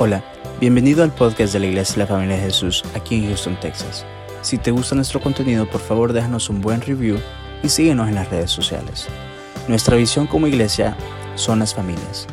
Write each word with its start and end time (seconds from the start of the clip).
Hola, 0.00 0.22
bienvenido 0.60 1.02
al 1.02 1.10
podcast 1.10 1.52
de 1.52 1.58
la 1.58 1.66
Iglesia 1.66 1.94
de 1.94 2.00
la 2.02 2.06
Familia 2.06 2.36
de 2.36 2.42
Jesús 2.42 2.84
aquí 2.94 3.16
en 3.16 3.26
Houston, 3.26 3.58
Texas. 3.58 4.06
Si 4.42 4.56
te 4.56 4.70
gusta 4.70 4.94
nuestro 4.94 5.20
contenido, 5.20 5.66
por 5.66 5.80
favor 5.80 6.12
déjanos 6.12 6.48
un 6.50 6.60
buen 6.60 6.80
review 6.80 7.18
y 7.64 7.68
síguenos 7.68 8.06
en 8.08 8.14
las 8.14 8.30
redes 8.30 8.52
sociales. 8.52 9.08
Nuestra 9.66 9.96
visión 9.96 10.28
como 10.28 10.46
iglesia 10.46 10.96
son 11.34 11.58
las 11.58 11.74
familias. 11.74 12.28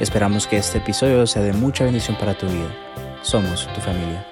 Esperamos 0.00 0.48
que 0.48 0.56
este 0.56 0.78
episodio 0.78 1.24
sea 1.28 1.42
de 1.42 1.52
mucha 1.52 1.84
bendición 1.84 2.16
para 2.18 2.36
tu 2.36 2.46
vida. 2.46 2.74
Somos 3.22 3.72
tu 3.72 3.80
familia. 3.80 4.26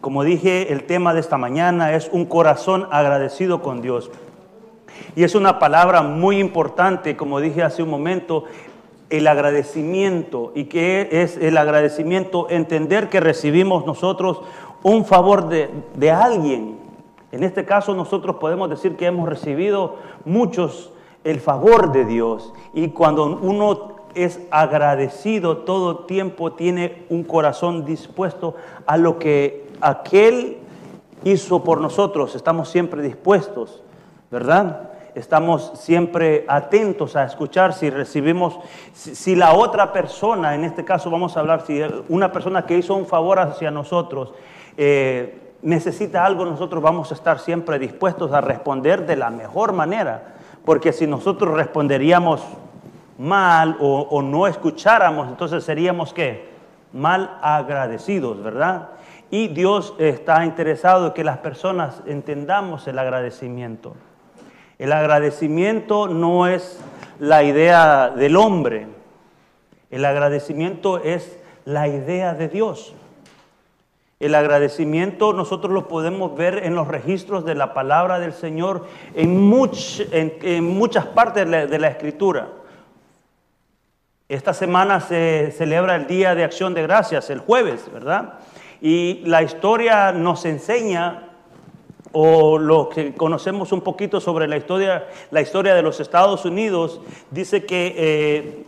Como 0.00 0.24
dije, 0.24 0.72
el 0.72 0.86
tema 0.86 1.14
de 1.14 1.20
esta 1.20 1.38
mañana 1.38 1.94
es 1.94 2.10
un 2.10 2.26
corazón 2.26 2.88
agradecido 2.90 3.62
con 3.62 3.80
Dios. 3.80 4.10
Y 5.14 5.22
es 5.22 5.36
una 5.36 5.60
palabra 5.60 6.02
muy 6.02 6.40
importante, 6.40 7.16
como 7.16 7.38
dije 7.38 7.62
hace 7.62 7.84
un 7.84 7.90
momento, 7.90 8.44
el 9.10 9.26
agradecimiento. 9.26 10.52
¿Y 10.54 10.64
qué 10.64 11.08
es 11.10 11.36
el 11.36 11.56
agradecimiento? 11.56 12.48
Entender 12.50 13.08
que 13.08 13.20
recibimos 13.20 13.86
nosotros 13.86 14.40
un 14.82 15.04
favor 15.04 15.48
de, 15.48 15.70
de, 15.94 16.10
alguien. 16.10 16.78
En 17.32 17.42
este 17.42 17.64
caso 17.64 17.94
nosotros 17.94 18.36
podemos 18.36 18.70
decir 18.70 18.96
que 18.96 19.06
hemos 19.06 19.28
recibido 19.28 19.96
muchos 20.24 20.92
el 21.24 21.40
favor 21.40 21.92
de 21.92 22.04
Dios. 22.04 22.52
Y 22.72 22.88
cuando 22.88 23.24
uno 23.24 23.96
es 24.14 24.40
agradecido 24.50 25.58
todo 25.58 26.04
tiempo, 26.06 26.52
tiene 26.52 27.04
un 27.10 27.24
corazón 27.24 27.84
dispuesto 27.84 28.54
a 28.86 28.96
lo 28.96 29.18
que 29.18 29.66
aquel 29.80 30.58
hizo 31.24 31.62
por 31.62 31.80
nosotros. 31.80 32.34
Estamos 32.34 32.68
siempre 32.68 33.02
dispuestos, 33.02 33.82
¿verdad? 34.30 34.90
Estamos 35.16 35.72
siempre 35.76 36.44
atentos 36.46 37.16
a 37.16 37.24
escuchar 37.24 37.72
si 37.72 37.88
recibimos, 37.88 38.58
si, 38.92 39.34
la 39.34 39.54
otra 39.54 39.90
persona, 39.90 40.54
en 40.54 40.62
este 40.64 40.84
caso 40.84 41.10
vamos 41.10 41.36
a 41.36 41.40
hablar, 41.40 41.62
si 41.66 41.80
una 42.10 42.30
persona 42.30 42.66
que 42.66 42.76
hizo 42.76 42.94
un 42.94 43.06
favor 43.06 43.38
hacia 43.38 43.70
nosotros 43.70 44.34
eh, 44.76 45.54
necesita 45.62 46.24
algo, 46.24 46.44
nosotros 46.44 46.82
vamos 46.82 47.10
a 47.10 47.14
estar 47.14 47.38
siempre 47.38 47.78
dispuestos 47.78 48.30
a 48.32 48.42
responder 48.42 49.06
de 49.06 49.16
la 49.16 49.30
mejor 49.30 49.72
manera, 49.72 50.34
porque 50.66 50.92
si 50.92 51.06
nosotros 51.06 51.54
responderíamos 51.54 52.42
mal 53.16 53.78
o, 53.80 54.02
o 54.10 54.20
no 54.20 54.46
escucháramos, 54.46 55.28
entonces 55.28 55.64
seríamos 55.64 56.12
qué? 56.12 56.50
Mal 56.92 57.38
agradecidos, 57.40 58.42
¿verdad? 58.42 58.90
Y 59.30 59.48
Dios 59.48 59.94
está 59.98 60.44
interesado 60.44 61.06
en 61.06 61.12
que 61.14 61.24
las 61.24 61.38
personas 61.38 62.02
entendamos 62.06 62.86
el 62.86 62.98
agradecimiento. 62.98 63.94
El 64.78 64.92
agradecimiento 64.92 66.08
no 66.08 66.46
es 66.46 66.78
la 67.18 67.42
idea 67.42 68.10
del 68.10 68.36
hombre, 68.36 68.86
el 69.90 70.04
agradecimiento 70.04 70.98
es 70.98 71.38
la 71.64 71.88
idea 71.88 72.34
de 72.34 72.48
Dios. 72.48 72.94
El 74.18 74.34
agradecimiento 74.34 75.32
nosotros 75.32 75.72
lo 75.72 75.88
podemos 75.88 76.36
ver 76.36 76.64
en 76.64 76.74
los 76.74 76.88
registros 76.88 77.44
de 77.44 77.54
la 77.54 77.74
palabra 77.74 78.18
del 78.18 78.32
Señor 78.32 78.86
en, 79.14 79.38
muchas 79.38 81.06
partes 81.06 81.50
de 81.50 81.78
la 81.78 81.88
Escritura. 81.88 82.48
Esta 84.28 84.52
semana 84.52 85.00
se 85.00 85.52
celebra 85.56 85.94
el 85.94 86.08
Día 86.08 86.34
de 86.34 86.42
Acción 86.42 86.74
de 86.74 86.82
Gracias, 86.82 87.30
el 87.30 87.38
jueves, 87.38 87.90
¿verdad? 87.92 88.40
Y 88.80 89.22
la 89.24 89.42
historia 89.42 90.10
nos 90.10 90.44
enseña 90.44 91.25
o 92.18 92.56
lo 92.56 92.88
que 92.88 93.12
conocemos 93.12 93.72
un 93.72 93.82
poquito 93.82 94.20
sobre 94.22 94.48
la 94.48 94.56
historia, 94.56 95.06
la 95.30 95.42
historia 95.42 95.74
de 95.74 95.82
los 95.82 96.00
Estados 96.00 96.46
Unidos, 96.46 96.98
dice 97.30 97.66
que 97.66 97.94
eh, 97.94 98.64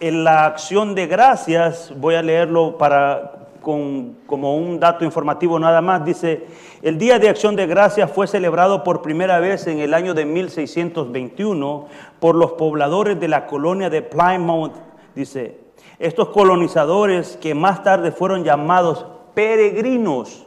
en 0.00 0.24
la 0.24 0.46
acción 0.46 0.94
de 0.94 1.06
gracias, 1.06 1.92
voy 1.94 2.14
a 2.14 2.22
leerlo 2.22 2.78
para, 2.78 3.46
como 3.60 4.56
un 4.56 4.80
dato 4.80 5.04
informativo 5.04 5.58
nada 5.58 5.82
más, 5.82 6.02
dice, 6.02 6.46
el 6.80 6.96
Día 6.96 7.18
de 7.18 7.28
Acción 7.28 7.56
de 7.56 7.66
Gracias 7.66 8.10
fue 8.10 8.26
celebrado 8.26 8.84
por 8.84 9.02
primera 9.02 9.38
vez 9.38 9.66
en 9.66 9.78
el 9.78 9.92
año 9.92 10.14
de 10.14 10.24
1621 10.24 11.88
por 12.20 12.36
los 12.36 12.52
pobladores 12.52 13.20
de 13.20 13.28
la 13.28 13.46
colonia 13.46 13.90
de 13.90 14.00
Plymouth, 14.00 14.72
dice, 15.14 15.58
estos 15.98 16.30
colonizadores 16.30 17.36
que 17.36 17.54
más 17.54 17.82
tarde 17.82 18.12
fueron 18.12 18.44
llamados 18.44 19.04
peregrinos, 19.34 20.46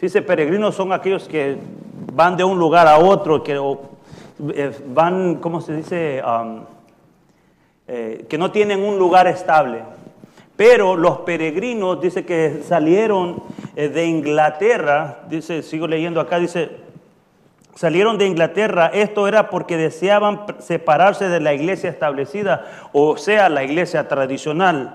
Dice, 0.00 0.22
peregrinos 0.22 0.74
son 0.74 0.94
aquellos 0.94 1.28
que 1.28 1.58
van 2.14 2.34
de 2.34 2.42
un 2.42 2.58
lugar 2.58 2.88
a 2.88 2.98
otro, 2.98 3.42
que 3.42 3.60
eh, 4.54 4.72
van, 4.86 5.34
¿cómo 5.36 5.60
se 5.60 5.76
dice? 5.76 6.22
Eh, 7.86 8.24
que 8.26 8.38
no 8.38 8.50
tienen 8.50 8.82
un 8.82 8.98
lugar 8.98 9.26
estable. 9.26 9.82
Pero 10.56 10.96
los 10.96 11.18
peregrinos, 11.18 12.00
dice 12.00 12.24
que 12.24 12.62
salieron 12.66 13.42
eh, 13.76 13.88
de 13.88 14.06
Inglaterra, 14.06 15.18
dice, 15.28 15.62
sigo 15.62 15.86
leyendo 15.86 16.18
acá, 16.18 16.38
dice, 16.38 16.70
salieron 17.74 18.16
de 18.16 18.26
Inglaterra, 18.26 18.90
esto 18.94 19.28
era 19.28 19.50
porque 19.50 19.76
deseaban 19.76 20.46
separarse 20.60 21.28
de 21.28 21.40
la 21.40 21.52
iglesia 21.52 21.90
establecida, 21.90 22.88
o 22.92 23.18
sea, 23.18 23.50
la 23.50 23.64
iglesia 23.64 24.08
tradicional. 24.08 24.94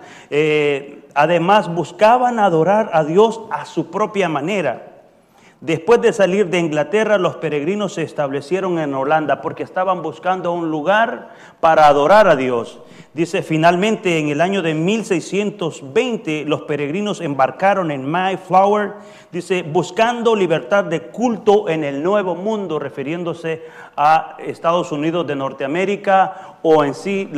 además, 1.13 1.71
buscaban 1.71 2.39
adorar 2.39 2.89
a 2.91 3.03
Dios 3.03 3.41
a 3.51 3.65
su 3.65 3.91
propia 3.91 4.29
manera. 4.29 4.94
Después 5.65 5.99
de 5.99 6.13
salir 6.13 6.51
de 6.51 6.59
Inglaterra, 6.59 7.17
los 7.17 7.37
peregrinos 7.37 7.95
se 7.95 8.03
establecieron 8.03 8.77
en 8.77 8.93
Holanda 8.93 9.41
porque 9.41 9.63
estaban 9.63 10.03
buscando 10.03 10.51
un 10.51 10.69
lugar 10.69 11.29
para 11.59 11.87
adorar 11.87 12.27
a 12.27 12.35
Dios. 12.35 12.79
Dice, 13.15 13.41
finalmente 13.41 14.19
en 14.19 14.29
el 14.29 14.41
año 14.41 14.61
de 14.61 14.75
1620 14.75 16.45
los 16.45 16.63
peregrinos 16.63 17.19
embarcaron 17.19 17.89
en 17.89 18.05
Mayflower, 18.05 18.93
dice, 19.31 19.63
buscando 19.63 20.35
libertad 20.35 20.83
de 20.83 21.07
culto 21.07 21.67
en 21.67 21.83
el 21.83 22.03
Nuevo 22.03 22.35
Mundo, 22.35 22.77
refiriéndose 22.77 23.63
a 23.97 24.35
Estados 24.37 24.91
Unidos 24.91 25.25
de 25.25 25.35
Norteamérica 25.35 26.57
o 26.61 26.83
en 26.83 26.93
sí 26.93 27.31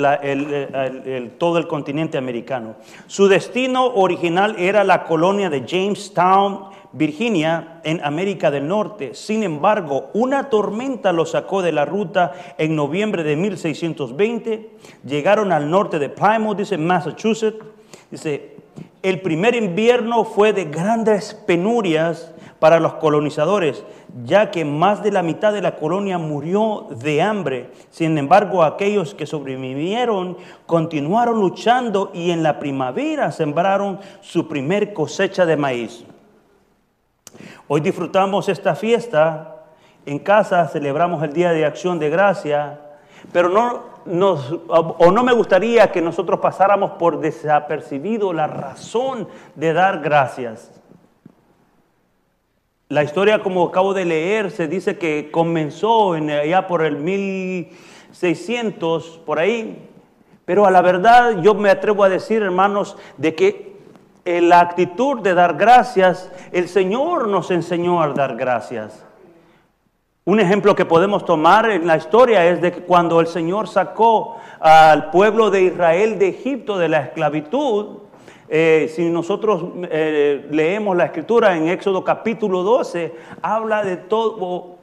todo 1.37 1.59
el 1.59 1.67
continente 1.67 2.17
americano. 2.17 2.75
Su 3.05 3.29
destino 3.29 3.85
original 3.85 4.55
era 4.57 4.83
la 4.83 5.05
colonia 5.05 5.49
de 5.49 5.65
Jamestown, 5.65 6.75
Virginia, 6.97 7.79
en 7.83 8.03
América 8.03 8.49
del 8.49 8.67
Norte. 8.67 9.13
Sin 9.13 9.43
embargo, 9.43 10.09
una 10.13 10.49
tormenta 10.49 11.11
los 11.11 11.31
sacó 11.31 11.61
de 11.61 11.71
la 11.71 11.85
ruta 11.85 12.33
en 12.57 12.75
noviembre 12.75 13.23
de 13.23 13.35
1620. 13.35 14.71
Llegaron 15.05 15.51
al 15.51 15.69
norte 15.69 15.99
de 15.99 16.09
Plymouth, 16.09 16.57
dice 16.57 16.77
Massachusetts. 16.77 17.63
Dice, 18.09 18.55
el 19.03 19.21
primer 19.21 19.55
invierno 19.55 20.25
fue 20.25 20.53
de 20.53 20.65
grandes 20.65 21.33
penurias 21.33 22.33
para 22.59 22.79
los 22.79 22.95
colonizadores, 22.95 23.83
ya 24.25 24.49
que 24.49 24.65
más 24.65 25.03
de 25.03 25.11
la 25.11 25.21
mitad 25.21 25.53
de 25.53 25.61
la 25.61 25.75
colonia 25.75 26.17
murió 26.17 26.87
de 26.89 27.21
hambre. 27.21 27.69
Sin 27.91 28.17
embargo, 28.17 28.63
aquellos 28.63 29.13
que 29.13 29.27
sobrevivieron 29.27 30.37
continuaron 30.65 31.39
luchando 31.39 32.09
y 32.13 32.31
en 32.31 32.41
la 32.41 32.57
primavera 32.57 33.31
sembraron 33.31 33.99
su 34.21 34.47
primer 34.47 34.93
cosecha 34.93 35.45
de 35.45 35.57
maíz. 35.57 36.03
Hoy 37.69 37.81
disfrutamos 37.81 38.47
esta 38.47 38.75
fiesta, 38.75 39.65
en 40.05 40.19
casa 40.19 40.69
celebramos 40.69 41.21
el 41.21 41.33
Día 41.33 41.51
de 41.51 41.65
Acción 41.65 41.99
de 41.99 42.09
Gracia, 42.09 42.79
pero 43.33 43.49
no 43.49 43.83
nos, 44.05 44.55
o 44.69 45.11
no 45.11 45.21
me 45.21 45.33
gustaría 45.33 45.91
que 45.91 46.01
nosotros 46.01 46.39
pasáramos 46.39 46.91
por 46.91 47.19
desapercibido 47.19 48.31
la 48.31 48.47
razón 48.47 49.27
de 49.55 49.73
dar 49.73 49.99
gracias. 49.99 50.71
La 52.87 53.03
historia, 53.03 53.43
como 53.43 53.65
acabo 53.65 53.93
de 53.93 54.05
leer, 54.05 54.49
se 54.49 54.69
dice 54.69 54.97
que 54.97 55.29
comenzó 55.29 56.15
en, 56.15 56.29
allá 56.29 56.67
por 56.67 56.85
el 56.85 56.95
1600, 56.95 59.23
por 59.25 59.39
ahí, 59.39 59.89
pero 60.45 60.65
a 60.65 60.71
la 60.71 60.81
verdad 60.81 61.41
yo 61.41 61.53
me 61.53 61.69
atrevo 61.69 62.05
a 62.05 62.09
decir, 62.09 62.41
hermanos, 62.41 62.95
de 63.17 63.35
que 63.35 63.66
en 64.27 64.49
la 64.49 64.59
actitud 64.59 65.21
de 65.21 65.33
dar 65.33 65.55
gracias, 65.55 66.29
el 66.51 66.67
Señor 66.67 67.29
nos 67.29 67.49
enseñó 67.49 68.01
a 68.01 68.09
dar 68.09 68.35
gracias. 68.35 69.05
Un 70.25 70.41
ejemplo 70.41 70.75
que 70.75 70.83
podemos 70.83 71.23
tomar 71.23 71.69
en 71.69 71.87
la 71.87 71.95
historia 71.95 72.45
es 72.45 72.61
de 72.61 72.73
que 72.73 72.81
cuando 72.81 73.21
el 73.21 73.27
Señor 73.27 73.69
sacó 73.69 74.35
al 74.59 75.11
pueblo 75.11 75.49
de 75.49 75.61
Israel 75.61 76.19
de 76.19 76.27
Egipto 76.27 76.77
de 76.77 76.89
la 76.89 76.99
esclavitud, 77.03 77.99
eh, 78.49 78.91
si 78.93 79.09
nosotros 79.09 79.63
eh, 79.89 80.45
leemos 80.51 80.97
la 80.97 81.05
escritura 81.05 81.55
en 81.55 81.69
Éxodo 81.69 82.03
capítulo 82.03 82.63
12, 82.63 83.15
habla 83.41 83.85
de 83.85 83.95
todo, 83.95 84.75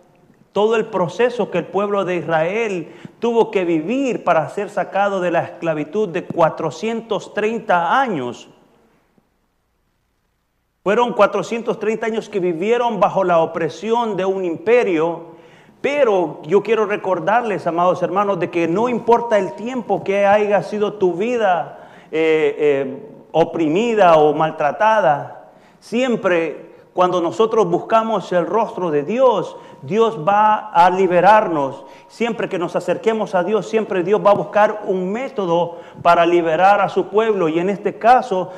todo 0.52 0.76
el 0.76 0.86
proceso 0.86 1.50
que 1.50 1.58
el 1.58 1.66
pueblo 1.66 2.06
de 2.06 2.16
Israel 2.16 2.94
tuvo 3.18 3.50
que 3.50 3.66
vivir 3.66 4.24
para 4.24 4.48
ser 4.48 4.70
sacado 4.70 5.20
de 5.20 5.30
la 5.30 5.42
esclavitud 5.42 6.08
de 6.08 6.24
430 6.24 8.00
años. 8.00 8.48
Fueron 10.84 11.14
430 11.14 12.04
años 12.04 12.28
que 12.28 12.40
vivieron 12.40 13.00
bajo 13.00 13.24
la 13.24 13.38
opresión 13.38 14.18
de 14.18 14.26
un 14.26 14.44
imperio, 14.44 15.28
pero 15.80 16.42
yo 16.42 16.62
quiero 16.62 16.84
recordarles, 16.84 17.66
amados 17.66 18.02
hermanos, 18.02 18.38
de 18.38 18.50
que 18.50 18.68
no 18.68 18.90
importa 18.90 19.38
el 19.38 19.54
tiempo 19.54 20.04
que 20.04 20.26
haya 20.26 20.62
sido 20.62 20.92
tu 20.92 21.14
vida 21.14 21.88
eh, 22.12 22.54
eh, 22.58 23.08
oprimida 23.32 24.16
o 24.16 24.34
maltratada. 24.34 25.52
Siempre 25.80 26.74
cuando 26.92 27.22
nosotros 27.22 27.66
buscamos 27.66 28.30
el 28.32 28.44
rostro 28.44 28.90
de 28.90 29.04
Dios, 29.04 29.56
Dios 29.80 30.18
va 30.18 30.68
a 30.70 30.90
liberarnos. 30.90 31.86
Siempre 32.08 32.50
que 32.50 32.58
nos 32.58 32.76
acerquemos 32.76 33.34
a 33.34 33.42
Dios, 33.42 33.66
siempre 33.70 34.02
Dios 34.02 34.20
va 34.22 34.32
a 34.32 34.34
buscar 34.34 34.82
un 34.84 35.10
método 35.10 35.78
para 36.02 36.26
liberar 36.26 36.82
a 36.82 36.90
su 36.90 37.06
pueblo. 37.06 37.48
Y 37.48 37.58
en 37.58 37.70
este 37.70 37.96
caso, 37.96 38.52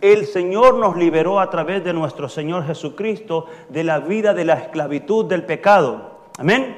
el 0.00 0.26
Señor 0.26 0.74
nos 0.76 0.96
liberó 0.96 1.40
a 1.40 1.50
través 1.50 1.84
de 1.84 1.92
nuestro 1.92 2.28
Señor 2.28 2.66
Jesucristo 2.66 3.46
de 3.68 3.84
la 3.84 3.98
vida 3.98 4.34
de 4.34 4.44
la 4.44 4.54
esclavitud 4.54 5.24
del 5.24 5.44
pecado. 5.44 6.18
Amén. 6.38 6.76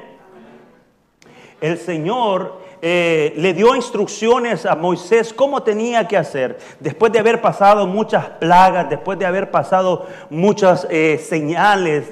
El 1.59 1.77
Señor 1.77 2.60
eh, 2.83 3.33
le 3.37 3.53
dio 3.53 3.75
instrucciones 3.75 4.65
a 4.65 4.75
Moisés 4.75 5.33
cómo 5.33 5.61
tenía 5.61 6.07
que 6.07 6.17
hacer. 6.17 6.57
Después 6.79 7.11
de 7.11 7.19
haber 7.19 7.39
pasado 7.39 7.85
muchas 7.85 8.25
plagas, 8.25 8.89
después 8.89 9.19
de 9.19 9.25
haber 9.25 9.51
pasado 9.51 10.07
muchas 10.31 10.87
eh, 10.89 11.19
señales, 11.23 12.11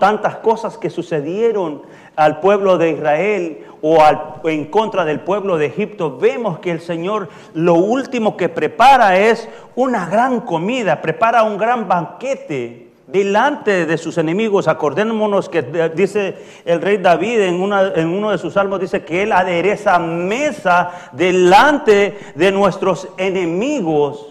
tantas 0.00 0.36
cosas 0.36 0.78
que 0.78 0.88
sucedieron 0.88 1.82
al 2.16 2.40
pueblo 2.40 2.78
de 2.78 2.92
Israel 2.92 3.66
o 3.82 3.98
en 4.44 4.64
contra 4.64 5.04
del 5.04 5.20
pueblo 5.20 5.58
de 5.58 5.66
Egipto, 5.66 6.16
vemos 6.16 6.58
que 6.58 6.70
el 6.70 6.80
Señor 6.80 7.28
lo 7.52 7.74
último 7.74 8.36
que 8.36 8.48
prepara 8.48 9.18
es 9.18 9.46
una 9.76 10.08
gran 10.08 10.40
comida, 10.40 11.02
prepara 11.02 11.42
un 11.42 11.58
gran 11.58 11.86
banquete 11.86 12.87
delante 13.08 13.86
de 13.86 13.98
sus 13.98 14.18
enemigos. 14.18 14.68
Acordémonos 14.68 15.48
que 15.48 15.62
dice 15.94 16.36
el 16.64 16.80
rey 16.80 16.98
David 16.98 17.40
en, 17.40 17.72
en, 17.96 18.08
uno 18.08 18.30
de 18.30 18.38
sus 18.38 18.54
salmos, 18.54 18.80
dice 18.80 19.04
que 19.04 19.24
él 19.24 19.32
adereza 19.32 19.98
mesa 19.98 21.10
delante 21.12 22.18
de 22.34 22.52
nuestros 22.52 23.08
enemigos. 23.16 24.26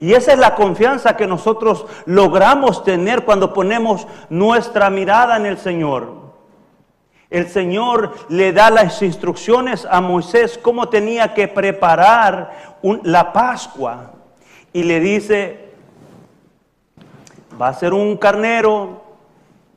Y 0.00 0.12
esa 0.12 0.32
es 0.32 0.38
la 0.38 0.54
confianza 0.54 1.16
que 1.16 1.26
nosotros 1.26 1.86
logramos 2.06 2.84
tener 2.84 3.24
cuando 3.24 3.52
ponemos 3.52 4.06
nuestra 4.28 4.90
mirada 4.90 5.36
en 5.36 5.46
el 5.46 5.58
Señor. 5.58 6.18
El 7.30 7.48
Señor 7.48 8.14
le 8.28 8.52
da 8.52 8.70
las 8.70 9.02
instrucciones 9.02 9.86
a 9.90 10.00
Moisés 10.00 10.58
cómo 10.60 10.88
tenía 10.88 11.34
que 11.34 11.46
preparar 11.46 12.78
la 13.02 13.32
Pascua. 13.32 14.12
Y 14.72 14.84
le 14.84 15.00
dice, 15.00 15.67
va 17.60 17.68
a 17.68 17.74
ser 17.74 17.92
un 17.92 18.16
carnero 18.16 19.02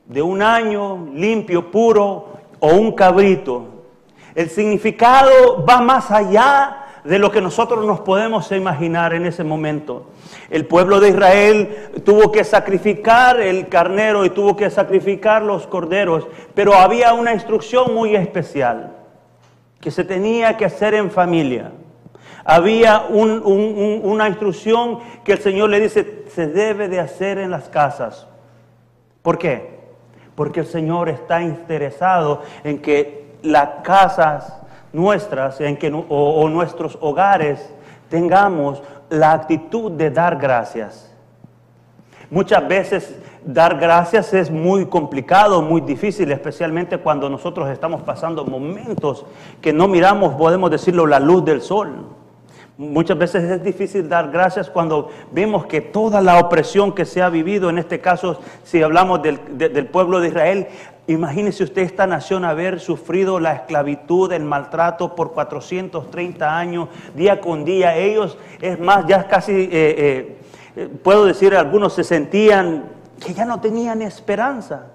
de 0.06 0.22
un 0.22 0.42
año, 0.42 1.08
limpio, 1.12 1.70
puro, 1.70 2.28
o 2.60 2.68
un 2.68 2.92
cabrito. 2.92 3.66
El 4.34 4.48
significado 4.48 5.64
va 5.68 5.80
más 5.80 6.10
allá 6.10 6.78
de 7.04 7.18
lo 7.18 7.32
que 7.32 7.40
nosotros 7.40 7.84
nos 7.84 8.00
podemos 8.00 8.50
imaginar 8.52 9.12
en 9.14 9.26
ese 9.26 9.42
momento. 9.42 10.06
El 10.48 10.66
pueblo 10.66 11.00
de 11.00 11.08
Israel 11.08 11.90
tuvo 12.04 12.30
que 12.30 12.44
sacrificar 12.44 13.40
el 13.40 13.68
carnero 13.68 14.24
y 14.24 14.30
tuvo 14.30 14.56
que 14.56 14.70
sacrificar 14.70 15.42
los 15.42 15.66
corderos, 15.66 16.28
pero 16.54 16.74
había 16.74 17.12
una 17.14 17.32
instrucción 17.32 17.92
muy 17.92 18.14
especial 18.14 18.92
que 19.80 19.90
se 19.90 20.04
tenía 20.04 20.56
que 20.56 20.64
hacer 20.64 20.94
en 20.94 21.10
familia. 21.10 21.72
Había 22.44 23.02
una 23.08 24.28
instrucción 24.28 24.98
que 25.24 25.32
el 25.32 25.38
Señor 25.38 25.70
le 25.70 25.80
dice, 25.80 26.24
se 26.34 26.46
debe 26.46 26.88
de 26.88 27.00
hacer 27.00 27.38
en 27.38 27.50
las 27.50 27.68
casas. 27.68 28.26
¿Por 29.22 29.38
qué? 29.38 29.80
Porque 30.34 30.60
el 30.60 30.66
Señor 30.66 31.08
está 31.08 31.42
interesado 31.42 32.42
en 32.64 32.80
que 32.80 33.36
las 33.42 33.82
casas 33.82 34.60
nuestras 34.92 35.60
en 35.60 35.76
que, 35.76 35.92
o 36.08 36.48
nuestros 36.48 36.98
hogares 37.00 37.72
tengamos 38.08 38.82
la 39.08 39.32
actitud 39.32 39.92
de 39.92 40.10
dar 40.10 40.36
gracias. 40.36 41.12
Muchas 42.30 42.66
veces 42.66 43.14
dar 43.44 43.78
gracias 43.78 44.32
es 44.32 44.50
muy 44.50 44.86
complicado, 44.86 45.60
muy 45.60 45.82
difícil, 45.82 46.32
especialmente 46.32 46.98
cuando 46.98 47.28
nosotros 47.28 47.68
estamos 47.68 48.02
pasando 48.02 48.44
momentos 48.44 49.26
que 49.60 49.72
no 49.72 49.86
miramos, 49.88 50.34
podemos 50.34 50.70
decirlo, 50.70 51.06
la 51.06 51.20
luz 51.20 51.44
del 51.44 51.60
sol. 51.60 52.06
Muchas 52.78 53.18
veces 53.18 53.44
es 53.44 53.62
difícil 53.62 54.08
dar 54.08 54.30
gracias 54.30 54.70
cuando 54.70 55.10
vemos 55.30 55.66
que 55.66 55.82
toda 55.82 56.22
la 56.22 56.38
opresión 56.38 56.94
que 56.94 57.04
se 57.04 57.20
ha 57.20 57.28
vivido, 57.28 57.68
en 57.68 57.76
este 57.76 58.00
caso 58.00 58.40
si 58.64 58.82
hablamos 58.82 59.20
del, 59.22 59.38
pueblo 59.88 60.20
de 60.20 60.28
Israel, 60.28 60.68
imagínese 61.06 61.64
usted 61.64 61.82
esta 61.82 62.06
nación 62.06 62.46
haber 62.46 62.80
sufrido 62.80 63.38
la 63.40 63.52
esclavitud, 63.52 64.32
el 64.32 64.44
maltrato 64.44 65.14
por 65.14 65.32
430 65.32 66.58
años, 66.58 66.88
día 67.14 67.42
con 67.42 67.66
día. 67.66 67.94
Ellos, 67.94 68.38
es 68.62 68.80
más, 68.80 69.06
ya 69.06 69.28
casi, 69.28 69.52
eh, 69.52 70.38
eh, 70.74 70.88
puedo 71.02 71.26
decir, 71.26 71.54
algunos 71.54 71.92
se 71.92 72.04
sentían 72.04 72.84
que 73.24 73.34
ya 73.34 73.44
no 73.44 73.60
tenían 73.60 74.00
esperanza. 74.00 74.86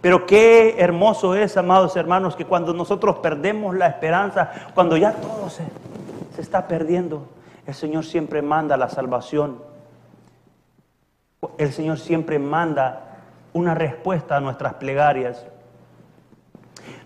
Pero 0.00 0.24
qué 0.24 0.76
hermoso 0.78 1.34
es, 1.34 1.58
amados 1.58 1.94
hermanos, 1.96 2.36
que 2.36 2.46
cuando 2.46 2.72
nosotros 2.72 3.18
perdemos 3.18 3.76
la 3.76 3.86
esperanza, 3.86 4.50
cuando 4.74 4.96
ya 4.96 5.12
todo 5.12 5.50
se 5.50 5.62
se 6.36 6.42
está 6.42 6.68
perdiendo. 6.68 7.26
El 7.66 7.74
Señor 7.74 8.04
siempre 8.04 8.42
manda 8.42 8.76
la 8.76 8.90
salvación. 8.90 9.62
El 11.56 11.72
Señor 11.72 11.98
siempre 11.98 12.38
manda 12.38 13.22
una 13.54 13.74
respuesta 13.74 14.36
a 14.36 14.40
nuestras 14.40 14.74
plegarias. 14.74 15.46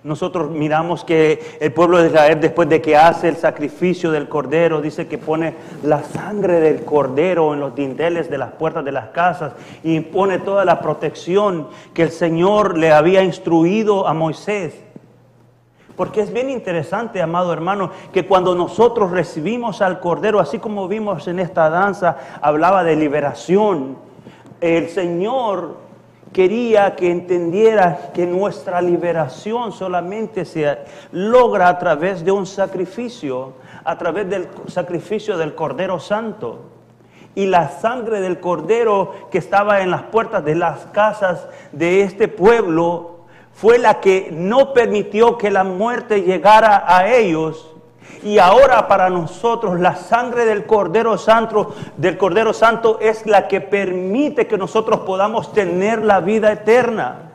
Nosotros 0.02 0.50
miramos 0.50 1.04
que 1.04 1.58
el 1.60 1.72
pueblo 1.72 1.98
de 1.98 2.08
Israel, 2.08 2.40
después 2.40 2.68
de 2.68 2.82
que 2.82 2.96
hace 2.96 3.28
el 3.28 3.36
sacrificio 3.36 4.10
del 4.10 4.28
cordero, 4.28 4.80
dice 4.80 5.06
que 5.06 5.16
pone 5.16 5.54
la 5.84 6.02
sangre 6.02 6.58
del 6.58 6.84
cordero 6.84 7.54
en 7.54 7.60
los 7.60 7.74
dinteles 7.74 8.28
de 8.28 8.38
las 8.38 8.50
puertas 8.52 8.84
de 8.84 8.92
las 8.92 9.10
casas 9.10 9.52
y 9.84 10.00
pone 10.00 10.38
toda 10.38 10.64
la 10.64 10.80
protección 10.80 11.68
que 11.94 12.02
el 12.02 12.10
Señor 12.10 12.76
le 12.78 12.90
había 12.90 13.22
instruido 13.22 14.08
a 14.08 14.12
Moisés. 14.12 14.89
Porque 16.00 16.23
es 16.23 16.32
bien 16.32 16.49
interesante, 16.49 17.20
amado 17.20 17.52
hermano, 17.52 17.91
que 18.11 18.25
cuando 18.25 18.55
nosotros 18.55 19.11
recibimos 19.11 19.82
al 19.82 20.00
Cordero, 20.00 20.41
así 20.41 20.58
como 20.58 20.88
vimos 20.88 21.29
en 21.29 21.38
esta 21.38 21.69
danza, 21.69 22.17
hablaba 22.41 22.85
de 22.85 22.97
liberación. 22.97 23.99
El 24.62 24.88
Señor 24.88 25.76
quería 26.32 26.97
que 26.97 27.11
entendiera 27.11 28.12
que 28.14 28.26
nuestra 28.26 28.81
liberación 28.81 29.73
solamente 29.73 30.47
se 30.47 30.79
logra 31.12 31.69
a 31.69 31.79
través 31.79 32.25
de 32.25 32.32
un 32.32 32.47
sacrificio, 32.47 33.52
a 33.85 33.99
través 33.99 34.31
del 34.31 34.49
sacrificio 34.69 35.37
del 35.37 35.55
Cordero 35.55 36.00
Santo. 36.00 36.61
Y 37.35 37.45
la 37.45 37.69
sangre 37.69 38.23
del 38.23 38.40
Cordero 38.40 39.28
que 39.30 39.37
estaba 39.37 39.83
en 39.83 39.90
las 39.90 40.04
puertas 40.04 40.42
de 40.47 40.54
las 40.54 40.87
casas 40.87 41.47
de 41.73 42.00
este 42.00 42.26
pueblo 42.26 43.19
fue 43.61 43.79
la 43.79 44.00
que 44.00 44.31
no 44.33 44.73
permitió 44.73 45.37
que 45.37 45.50
la 45.50 45.64
muerte 45.64 46.23
llegara 46.23 46.83
a 46.87 47.11
ellos. 47.11 47.75
Y 48.23 48.38
ahora 48.38 48.88
para 48.88 49.11
nosotros 49.11 49.79
la 49.79 49.97
sangre 49.97 50.47
del 50.47 50.64
Cordero 50.64 51.19
Santo, 51.19 51.75
del 51.99 52.17
Cordero 52.17 52.55
Santo 52.55 52.99
es 53.00 53.26
la 53.26 53.49
que 53.49 53.61
permite 53.61 54.47
que 54.47 54.57
nosotros 54.57 55.00
podamos 55.00 55.52
tener 55.52 56.02
la 56.02 56.21
vida 56.21 56.50
eterna. 56.52 57.33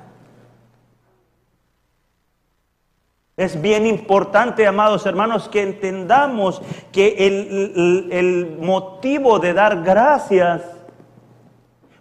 Es 3.37 3.61
bien 3.61 3.85
importante, 3.85 4.65
amados 4.65 5.05
hermanos, 5.05 5.47
que 5.47 5.61
entendamos 5.61 6.59
que 6.91 7.27
el, 7.27 8.07
el, 8.11 8.57
motivo 8.59 9.37
de 9.37 9.53
dar 9.53 9.83
gracias 9.83 10.63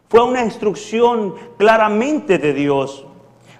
fue 0.09 0.23
una 0.23 0.43
instrucción 0.43 1.35
claramente 1.59 2.39
de 2.39 2.55
Dios. 2.55 3.05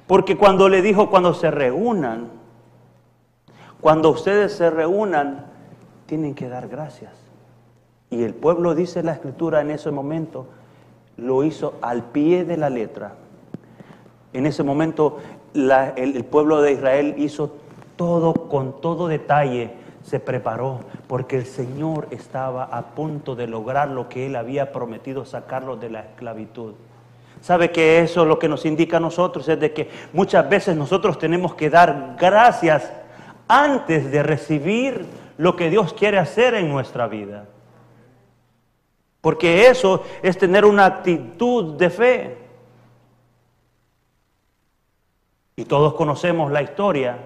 Porque 0.07 0.37
cuando 0.37 0.69
le 0.69 0.83
dijo, 0.83 1.09
cuando 1.11 1.35
se 1.35 1.51
reúnan, 1.51 2.29
cuando 3.81 4.11
ustedes 4.11 4.53
se 4.53 4.71
reúnan, 4.71 5.47
tienen 6.07 6.35
que 6.35 6.49
dar 6.49 6.69
gracias. 6.69 7.13
Y 8.11 8.23
el 8.23 8.35
pueblo, 8.35 8.75
dice 8.75 9.03
la 9.03 9.13
escritura 9.13 9.61
en 9.61 9.71
ese 9.71 9.91
momento, 9.91 10.47
lo 11.17 11.45
hizo 11.45 11.75
al 11.81 12.05
pie 12.05 12.45
de 12.45 12.57
la 12.57 12.71
letra. 12.71 13.15
En 14.33 14.47
ese 14.47 14.63
momento 14.63 15.19
el, 15.55 15.71
el 15.97 16.25
pueblo 16.25 16.61
de 16.61 16.73
Israel 16.73 17.15
hizo 17.19 17.53
todo 17.97 18.35
con 18.35 18.81
todo 18.81 19.07
detalle, 19.09 19.73
se 20.03 20.21
preparó, 20.21 20.81
porque 21.07 21.39
el 21.39 21.47
Señor 21.47 22.09
estaba 22.11 22.65
a 22.65 22.95
punto 22.95 23.37
de 23.37 23.47
lograr 23.47 23.89
lo 23.89 24.09
que 24.09 24.27
Él 24.27 24.37
había 24.37 24.73
prometido, 24.73 25.25
sacarlo 25.25 25.77
de 25.77 25.91
la 25.91 26.01
esclavitud. 26.01 26.75
¿Sabe 27.45 27.71
que 27.71 28.01
eso 28.01 28.25
lo 28.25 28.39
que 28.39 28.49
nos 28.49 28.65
indica 28.65 28.97
a 28.97 29.01
nosotros? 29.01 29.47
Es 29.51 29.61
de 29.61 29.75
que 29.75 29.91
muchas 30.15 30.49
veces 30.49 30.75
nosotros 30.75 31.19
tenemos 31.19 31.55
que 31.55 31.69
dar 31.69 32.17
gracias 32.19 32.91
antes 33.47 34.11
de 34.11 34.23
recibir 34.23 35.05
lo 35.37 35.55
que 35.55 35.69
Dios 35.69 35.93
quiere 35.93 36.17
hacer 36.17 36.55
en 36.55 36.71
nuestra 36.71 37.07
vida. 37.07 37.45
Porque 39.21 39.69
eso 39.69 40.05
es 40.23 40.39
tener 40.39 40.65
una 40.65 40.87
actitud 40.87 41.75
de 41.75 41.91
fe. 41.91 42.39
Y 45.57 45.67
todos 45.67 45.93
conocemos 45.93 46.51
la 46.51 46.63
historia, 46.63 47.19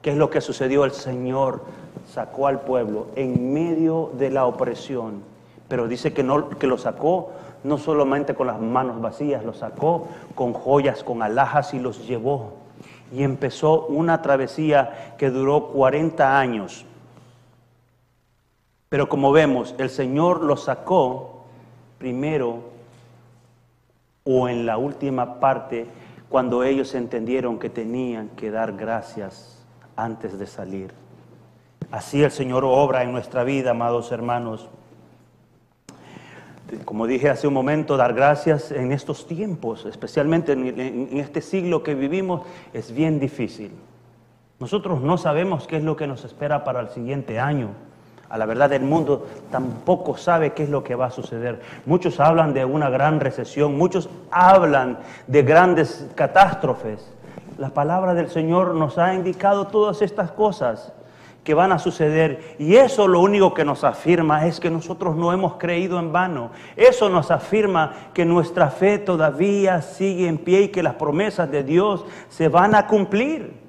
que 0.00 0.10
es 0.10 0.16
lo 0.16 0.30
que 0.30 0.40
sucedió. 0.40 0.84
El 0.84 0.92
Señor 0.92 1.64
sacó 2.08 2.46
al 2.46 2.60
pueblo 2.60 3.08
en 3.16 3.52
medio 3.52 4.12
de 4.14 4.30
la 4.30 4.46
opresión 4.46 5.24
Pero 5.66 5.88
dice 5.88 6.12
que, 6.12 6.22
no, 6.22 6.48
que 6.48 6.68
lo 6.68 6.78
sacó 6.78 7.32
no 7.68 7.78
solamente 7.78 8.34
con 8.34 8.46
las 8.46 8.60
manos 8.60 9.00
vacías, 9.00 9.44
lo 9.44 9.52
sacó 9.52 10.08
con 10.34 10.52
joyas, 10.52 11.04
con 11.04 11.22
alhajas 11.22 11.74
y 11.74 11.78
los 11.78 12.06
llevó. 12.06 12.54
Y 13.12 13.22
empezó 13.22 13.86
una 13.86 14.22
travesía 14.22 15.14
que 15.18 15.30
duró 15.30 15.68
40 15.68 16.38
años. 16.38 16.84
Pero 18.88 19.08
como 19.08 19.32
vemos, 19.32 19.74
el 19.78 19.90
Señor 19.90 20.42
lo 20.42 20.56
sacó 20.56 21.44
primero 21.98 22.60
o 24.24 24.48
en 24.48 24.66
la 24.66 24.78
última 24.78 25.40
parte 25.40 25.86
cuando 26.28 26.62
ellos 26.62 26.94
entendieron 26.94 27.58
que 27.58 27.70
tenían 27.70 28.28
que 28.30 28.50
dar 28.50 28.72
gracias 28.74 29.64
antes 29.96 30.38
de 30.38 30.46
salir. 30.46 30.92
Así 31.90 32.22
el 32.22 32.30
Señor 32.30 32.64
obra 32.64 33.02
en 33.02 33.12
nuestra 33.12 33.44
vida, 33.44 33.70
amados 33.70 34.12
hermanos. 34.12 34.68
Como 36.84 37.06
dije 37.06 37.30
hace 37.30 37.46
un 37.48 37.54
momento, 37.54 37.96
dar 37.96 38.12
gracias 38.12 38.70
en 38.72 38.92
estos 38.92 39.26
tiempos, 39.26 39.86
especialmente 39.86 40.52
en, 40.52 41.18
este 41.18 41.40
siglo 41.40 41.82
que 41.82 41.94
vivimos, 41.94 42.42
es 42.74 42.92
bien 42.92 43.18
difícil. 43.18 43.72
Nosotros 44.60 45.00
no 45.00 45.16
sabemos 45.16 45.66
qué 45.66 45.78
es 45.78 45.84
lo 45.84 45.96
que 45.96 46.06
nos 46.06 46.24
espera 46.24 46.64
para 46.64 46.80
el 46.80 46.88
siguiente 46.88 47.40
año. 47.40 47.70
A 48.28 48.36
la 48.36 48.44
verdad, 48.44 48.70
el 48.74 48.82
mundo 48.82 49.26
tampoco 49.50 50.18
sabe 50.18 50.52
qué 50.52 50.64
es 50.64 50.68
lo 50.68 50.84
que 50.84 50.94
va 50.94 51.06
a 51.06 51.10
suceder. 51.10 51.62
Muchos 51.86 52.20
hablan 52.20 52.52
de 52.52 52.66
una 52.66 52.90
gran 52.90 53.20
recesión, 53.20 53.78
muchos 53.78 54.10
hablan 54.30 54.98
de 55.26 55.42
grandes 55.42 56.06
catástrofes. 56.14 57.10
La 57.56 57.70
palabra 57.70 58.12
del 58.12 58.28
Señor 58.28 58.74
nos 58.74 58.98
ha 58.98 59.14
indicado 59.14 59.68
todas 59.68 60.02
estas 60.02 60.32
cosas 60.32 60.92
que 61.44 61.54
van 61.54 61.72
a 61.72 61.78
suceder. 61.78 62.56
Y 62.58 62.76
eso 62.76 63.08
lo 63.08 63.20
único 63.20 63.54
que 63.54 63.64
nos 63.64 63.84
afirma 63.84 64.46
es 64.46 64.60
que 64.60 64.70
nosotros 64.70 65.16
no 65.16 65.32
hemos 65.32 65.54
creído 65.54 65.98
en 65.98 66.12
vano. 66.12 66.50
Eso 66.76 67.08
nos 67.08 67.30
afirma 67.30 68.10
que 68.12 68.24
nuestra 68.24 68.70
fe 68.70 68.98
todavía 68.98 69.80
sigue 69.80 70.28
en 70.28 70.38
pie 70.38 70.62
y 70.62 70.68
que 70.68 70.82
las 70.82 70.94
promesas 70.94 71.50
de 71.50 71.62
Dios 71.62 72.04
se 72.28 72.48
van 72.48 72.74
a 72.74 72.86
cumplir. 72.86 73.67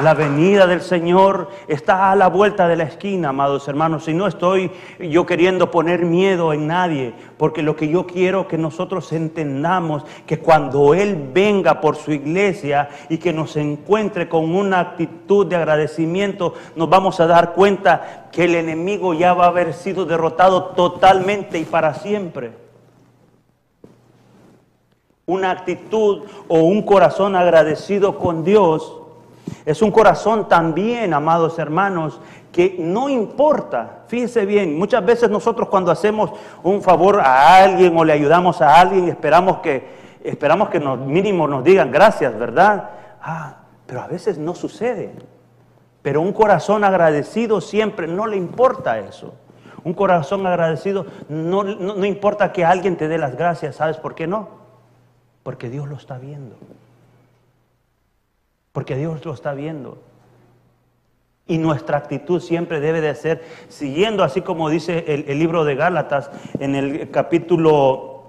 La 0.00 0.14
venida 0.14 0.66
del 0.66 0.80
Señor 0.80 1.50
está 1.68 2.10
a 2.10 2.16
la 2.16 2.28
vuelta 2.28 2.66
de 2.66 2.76
la 2.76 2.84
esquina, 2.84 3.28
amados 3.28 3.68
hermanos. 3.68 4.08
Y 4.08 4.14
no 4.14 4.26
estoy 4.26 4.70
yo 4.98 5.26
queriendo 5.26 5.70
poner 5.70 6.06
miedo 6.06 6.52
en 6.52 6.66
nadie, 6.66 7.12
porque 7.36 7.62
lo 7.62 7.76
que 7.76 7.88
yo 7.88 8.06
quiero 8.06 8.48
que 8.48 8.56
nosotros 8.56 9.12
entendamos 9.12 10.04
que 10.26 10.38
cuando 10.38 10.94
Él 10.94 11.30
venga 11.32 11.80
por 11.80 11.96
su 11.96 12.10
iglesia 12.10 12.88
y 13.10 13.18
que 13.18 13.32
nos 13.32 13.56
encuentre 13.56 14.28
con 14.28 14.54
una 14.54 14.80
actitud 14.80 15.46
de 15.46 15.56
agradecimiento, 15.56 16.54
nos 16.74 16.88
vamos 16.88 17.20
a 17.20 17.26
dar 17.26 17.52
cuenta 17.52 18.28
que 18.32 18.44
el 18.44 18.54
enemigo 18.54 19.12
ya 19.12 19.34
va 19.34 19.44
a 19.44 19.48
haber 19.48 19.74
sido 19.74 20.06
derrotado 20.06 20.64
totalmente 20.76 21.58
y 21.58 21.64
para 21.64 21.94
siempre. 21.94 22.52
Una 25.26 25.50
actitud 25.50 26.22
o 26.48 26.60
un 26.60 26.82
corazón 26.82 27.36
agradecido 27.36 28.18
con 28.18 28.42
Dios 28.42 29.01
es 29.64 29.82
un 29.82 29.90
corazón 29.90 30.48
también, 30.48 31.14
amados 31.14 31.58
hermanos, 31.58 32.20
que 32.50 32.76
no 32.78 33.08
importa, 33.08 34.02
fíjense 34.08 34.44
bien, 34.44 34.78
muchas 34.78 35.04
veces 35.04 35.30
nosotros 35.30 35.68
cuando 35.68 35.90
hacemos 35.90 36.30
un 36.62 36.82
favor 36.82 37.20
a 37.20 37.56
alguien 37.62 37.96
o 37.96 38.04
le 38.04 38.12
ayudamos 38.12 38.60
a 38.60 38.78
alguien, 38.78 39.08
esperamos 39.08 39.58
que, 39.58 39.84
esperamos 40.22 40.68
que 40.68 40.78
nos, 40.78 40.98
mínimo 40.98 41.48
nos 41.48 41.64
digan 41.64 41.90
gracias, 41.90 42.38
¿verdad? 42.38 42.90
Ah, 43.22 43.56
pero 43.86 44.02
a 44.02 44.06
veces 44.06 44.36
no 44.36 44.54
sucede. 44.54 45.12
Pero 46.02 46.20
un 46.20 46.32
corazón 46.32 46.84
agradecido 46.84 47.60
siempre 47.60 48.06
no 48.06 48.26
le 48.26 48.36
importa 48.36 48.98
eso. 48.98 49.34
Un 49.84 49.94
corazón 49.94 50.46
agradecido 50.46 51.06
no, 51.28 51.62
no 51.62 52.04
importa 52.04 52.52
que 52.52 52.64
alguien 52.64 52.96
te 52.96 53.08
dé 53.08 53.18
las 53.18 53.36
gracias, 53.36 53.76
¿sabes 53.76 53.96
por 53.96 54.14
qué 54.14 54.26
no? 54.26 54.48
Porque 55.42 55.70
Dios 55.70 55.88
lo 55.88 55.96
está 55.96 56.18
viendo 56.18 56.56
porque 58.72 58.96
Dios 58.96 59.24
lo 59.24 59.34
está 59.34 59.54
viendo. 59.54 59.98
Y 61.46 61.58
nuestra 61.58 61.98
actitud 61.98 62.40
siempre 62.40 62.80
debe 62.80 63.00
de 63.00 63.14
ser, 63.14 63.44
siguiendo 63.68 64.24
así 64.24 64.42
como 64.42 64.70
dice 64.70 65.04
el, 65.08 65.38
libro 65.38 65.64
de 65.64 65.74
Gálatas 65.74 66.30
en 66.60 66.74
el 66.74 67.10
capítulo, 67.10 68.22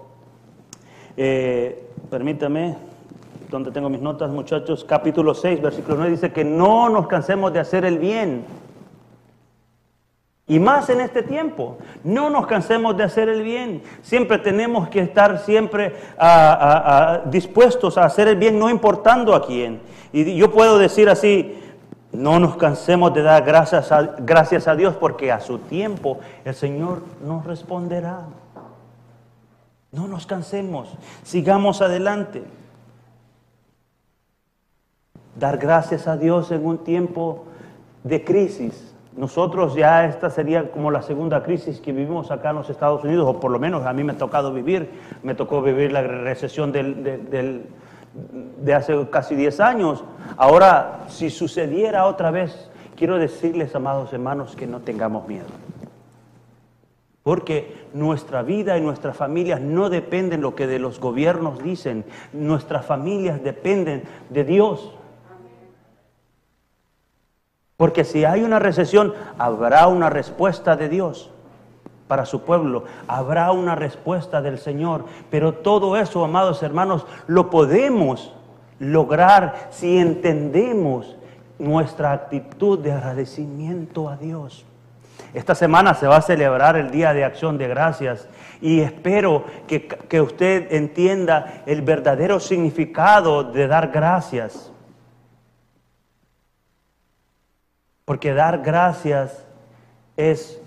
eh, 1.15 1.87
permítame, 2.09 2.75
donde 3.49 3.71
tengo 3.71 3.87
mis 3.87 4.01
notas 4.01 4.31
muchachos, 4.31 4.83
capítulo 4.83 5.35
6, 5.35 5.61
versículo 5.61 5.97
9, 5.97 6.11
dice 6.11 6.31
que 6.31 6.43
no 6.43 6.89
nos 6.89 7.07
cansemos 7.07 7.53
de 7.53 7.59
hacer 7.59 7.85
el 7.85 7.99
bien. 7.99 8.45
Y 10.45 10.59
más 10.59 10.89
en 10.89 10.99
este 10.99 11.23
tiempo, 11.23 11.77
no 12.03 12.29
nos 12.29 12.47
cansemos 12.47 12.97
de 12.97 13.03
hacer 13.03 13.29
el 13.29 13.43
bien. 13.43 13.81
Siempre 14.01 14.37
tenemos 14.37 14.89
que 14.89 14.99
estar 14.99 15.39
siempre 15.39 15.95
dispuestos 17.25 17.97
a 17.97 18.05
hacer 18.05 18.27
el 18.27 18.35
bien, 18.35 18.59
no 18.59 18.69
importando 18.69 19.35
a 19.35 19.45
quién. 19.45 19.79
Y 20.11 20.35
yo 20.35 20.51
puedo 20.51 20.77
decir 20.77 21.09
así, 21.09 21.57
no 22.11 22.39
nos 22.39 22.57
cansemos 22.57 23.13
de 23.13 23.23
dar 23.23 23.43
gracias 23.43 23.91
a, 23.91 24.01
gracias 24.19 24.67
a 24.67 24.75
Dios 24.75 24.95
porque 24.95 25.31
a 25.31 25.39
su 25.39 25.59
tiempo 25.59 26.19
el 26.43 26.53
Señor 26.53 27.01
nos 27.25 27.45
responderá. 27.45 28.21
No 29.91 30.07
nos 30.07 30.25
cansemos, 30.25 30.89
sigamos 31.23 31.81
adelante. 31.81 32.43
Dar 35.39 35.57
gracias 35.57 36.07
a 36.07 36.17
Dios 36.17 36.51
en 36.51 36.65
un 36.65 36.79
tiempo 36.79 37.45
de 38.03 38.23
crisis. 38.23 38.92
Nosotros 39.15 39.75
ya 39.75 40.05
esta 40.05 40.31
sería 40.31 40.71
como 40.71 40.89
la 40.89 41.03
segunda 41.03 41.43
crisis 41.43 41.79
que 41.79 41.91
vivimos 41.91 42.31
acá 42.31 42.49
en 42.49 42.55
los 42.55 42.69
Estados 42.69 43.03
Unidos, 43.03 43.27
o 43.27 43.39
por 43.39 43.51
lo 43.51 43.59
menos 43.59 43.85
a 43.85 43.93
mí 43.93 44.03
me 44.03 44.13
ha 44.13 44.17
tocado 44.17 44.51
vivir. 44.51 44.89
Me 45.21 45.35
tocó 45.35 45.61
vivir 45.61 45.91
la 45.91 46.01
recesión 46.01 46.71
de 46.71 47.63
hace 48.73 49.07
casi 49.11 49.35
10 49.35 49.59
años. 49.59 50.03
Ahora, 50.35 51.05
si 51.09 51.29
sucediera 51.29 52.05
otra 52.05 52.31
vez, 52.31 52.71
quiero 52.95 53.19
decirles, 53.19 53.75
amados 53.75 54.11
hermanos, 54.13 54.55
que 54.55 54.65
no 54.65 54.79
tengamos 54.79 55.27
miedo. 55.27 55.45
Porque 57.21 57.87
nuestra 57.93 58.41
vida 58.41 58.77
y 58.77 58.81
nuestras 58.81 59.15
familias 59.15 59.61
no 59.61 59.89
dependen 59.89 60.41
lo 60.41 60.55
que 60.55 60.67
de 60.67 60.79
los 60.79 60.99
gobiernos 60.99 61.63
dicen. 61.63 62.03
Nuestras 62.33 62.85
familias 62.85 63.43
dependen 63.43 64.03
de 64.29 64.43
Dios. 64.43 64.91
Porque 67.83 68.05
si 68.05 68.23
hay 68.23 68.43
una 68.43 68.59
recesión, 68.59 69.13
habrá 69.37 69.87
una 69.87 70.09
respuesta 70.09 70.77
de 70.77 70.87
Dios 70.87 71.29
para 72.07 72.25
su 72.25 72.43
pueblo. 72.43 72.85
Habrá 73.09 73.51
una 73.51 73.75
respuesta 73.75 74.41
del 74.41 74.57
Señor. 74.57 75.03
Pero 75.29 75.55
todo 75.55 75.97
eso, 75.97 76.23
amados 76.23 76.63
hermanos, 76.63 77.05
lo 77.27 77.49
podemos 77.49 78.33
lograr 78.79 79.67
si 79.69 79.97
entendemos 79.97 81.17
nuestra 81.59 82.13
actitud 82.13 82.79
de 82.79 82.93
agradecimiento 82.93 84.07
a 84.07 84.15
Dios. 84.15 84.63
Esta 85.33 85.53
semana 85.53 85.93
se 85.93 86.07
va 86.07 86.15
a 86.15 86.21
celebrar 86.21 86.77
el 86.77 86.89
Día 86.89 87.13
de 87.13 87.25
Acción 87.25 87.57
de 87.57 87.67
Gracias 87.67 88.29
y 88.61 88.79
espero 88.79 89.43
que, 89.67 89.89
que, 89.89 90.21
usted 90.21 90.71
entienda 90.73 91.63
el 91.65 91.81
verdadero 91.81 92.39
significado 92.39 93.43
de 93.43 93.67
dar 93.67 93.89
gracias. 93.89 94.72
Porque 98.05 98.33
dar 98.33 98.61
gracias 98.61 99.45
es 100.17 100.61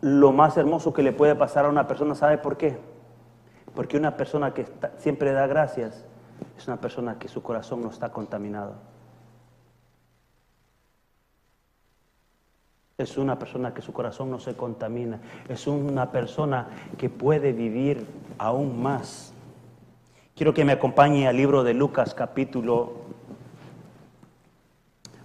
lo 0.00 0.32
más 0.32 0.56
hermoso 0.56 0.92
que 0.92 1.02
le 1.02 1.12
puede 1.12 1.34
pasar 1.34 1.64
a 1.64 1.68
una 1.68 1.88
persona, 1.88 2.14
¿sabe 2.14 2.38
por 2.38 2.56
qué? 2.56 2.78
Porque 3.74 3.96
una 3.96 4.16
persona 4.16 4.54
que 4.54 4.66
siempre 4.98 5.32
da 5.32 5.46
gracias 5.46 6.04
es 6.56 6.66
una 6.68 6.76
persona 6.80 7.18
que 7.18 7.28
su 7.28 7.42
corazón 7.42 7.82
no 7.82 7.90
está 7.90 8.10
contaminado. 8.10 8.74
Es 12.98 13.18
una 13.18 13.38
persona 13.38 13.74
que 13.74 13.82
su 13.82 13.92
corazón 13.92 14.30
no 14.30 14.38
se 14.38 14.56
contamina. 14.56 15.20
Es 15.48 15.66
una 15.66 16.12
persona 16.12 16.68
que 16.96 17.10
puede 17.10 17.52
vivir 17.52 18.06
aún 18.38 18.80
más. 18.80 19.34
Quiero 20.34 20.54
que 20.54 20.64
me 20.64 20.72
acompañe 20.72 21.28
al 21.28 21.36
libro 21.36 21.62
de 21.62 21.74
Lucas 21.74 22.14
capítulo 22.14 23.05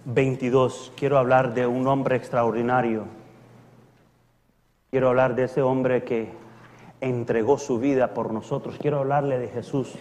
22. 0.04 0.92
Quiero 0.96 1.18
hablar 1.18 1.54
de 1.54 1.66
un 1.66 1.86
hombre 1.86 2.16
extraordinario 2.16 3.04
Quiero 4.92 5.08
hablar 5.08 5.34
de 5.34 5.44
ese 5.44 5.62
hombre 5.62 6.04
que 6.04 6.28
entregó 7.00 7.56
su 7.56 7.78
vida 7.78 8.12
por 8.12 8.30
nosotros. 8.30 8.76
Quiero 8.78 8.98
hablarle 8.98 9.38
de 9.38 9.48
Jesús. 9.48 9.94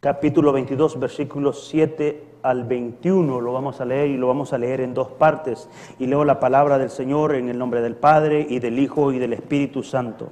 Capítulo 0.00 0.54
22, 0.54 0.98
versículos 0.98 1.68
7 1.68 2.24
al 2.42 2.64
21 2.64 3.42
lo 3.42 3.52
vamos 3.52 3.82
a 3.82 3.84
leer 3.84 4.08
y 4.08 4.16
lo 4.16 4.26
vamos 4.26 4.54
a 4.54 4.58
leer 4.58 4.80
en 4.80 4.94
dos 4.94 5.08
partes. 5.08 5.68
Y 5.98 6.06
leo 6.06 6.24
la 6.24 6.40
palabra 6.40 6.78
del 6.78 6.88
Señor 6.88 7.34
en 7.34 7.50
el 7.50 7.58
nombre 7.58 7.82
del 7.82 7.94
Padre 7.94 8.46
y 8.48 8.58
del 8.58 8.78
Hijo 8.78 9.12
y 9.12 9.18
del 9.18 9.34
Espíritu 9.34 9.82
Santo. 9.82 10.30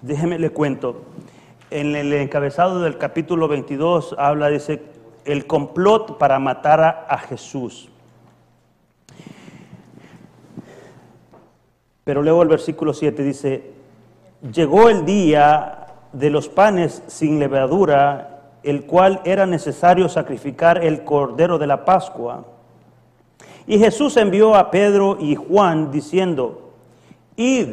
Déjeme 0.00 0.38
le 0.38 0.48
cuento. 0.48 1.02
En 1.70 1.94
el 1.94 2.10
encabezado 2.14 2.80
del 2.80 2.96
capítulo 2.96 3.48
22 3.48 4.14
habla, 4.16 4.48
dice, 4.48 4.80
el 5.24 5.46
complot 5.46 6.18
para 6.18 6.38
matar 6.38 7.06
a, 7.08 7.18
Jesús. 7.18 7.88
Pero 12.04 12.22
luego 12.22 12.42
el 12.42 12.48
versículo 12.48 12.92
7 12.92 13.22
dice, 13.22 13.72
llegó 14.52 14.88
el 14.88 15.04
día 15.04 15.86
de 16.12 16.30
los 16.30 16.48
panes 16.48 17.02
sin 17.06 17.38
levadura, 17.38 18.40
el 18.62 18.84
cual 18.86 19.20
era 19.24 19.46
necesario 19.46 20.08
sacrificar 20.08 20.84
el 20.84 21.04
cordero 21.04 21.58
de 21.58 21.66
la 21.66 21.84
Pascua. 21.84 22.44
Y 23.66 23.78
Jesús 23.78 24.16
envió 24.16 24.54
a 24.54 24.70
Pedro 24.70 25.18
y 25.20 25.36
Juan 25.36 25.90
diciendo, 25.90 26.72
id, 27.36 27.68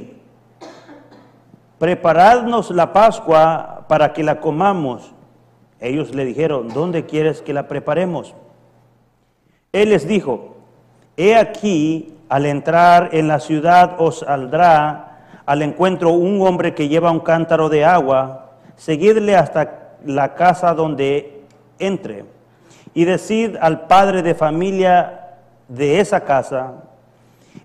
preparadnos 1.80 2.72
la 2.72 2.94
Pascua 2.94 3.86
para 3.88 4.14
que 4.14 4.24
la 4.24 4.40
comamos. 4.40 5.14
Ellos 5.80 6.14
le 6.16 6.26
dijeron, 6.26 6.70
¿dónde 6.70 7.06
quieres 7.06 7.42
que 7.42 7.54
la 7.54 7.68
preparemos? 7.68 8.34
Él 9.72 9.90
les 9.90 10.08
dijo, 10.08 10.56
he 11.18 11.36
aquí, 11.36 12.14
al 12.30 12.46
entrar 12.46 13.10
en 13.14 13.28
la 13.28 13.40
ciudad 13.40 13.96
os 14.00 14.20
saldrá 14.20 15.08
al 15.46 15.62
encuentro 15.62 16.12
un 16.12 16.46
hombre 16.46 16.74
que 16.74 16.90
lleva 16.90 17.12
un 17.12 17.22
cántaro 17.22 17.70
de 17.70 17.86
agua, 17.86 18.52
seguidle 18.76 19.36
hasta 19.36 19.96
la 20.06 20.36
casa 20.36 20.74
donde 20.74 21.42
entre 21.80 22.26
y 22.94 23.06
decid 23.06 23.56
al 23.62 23.88
padre 23.88 24.24
de 24.24 24.36
familia 24.36 25.36
de 25.68 26.00
esa 26.00 26.22
casa, 26.22 26.74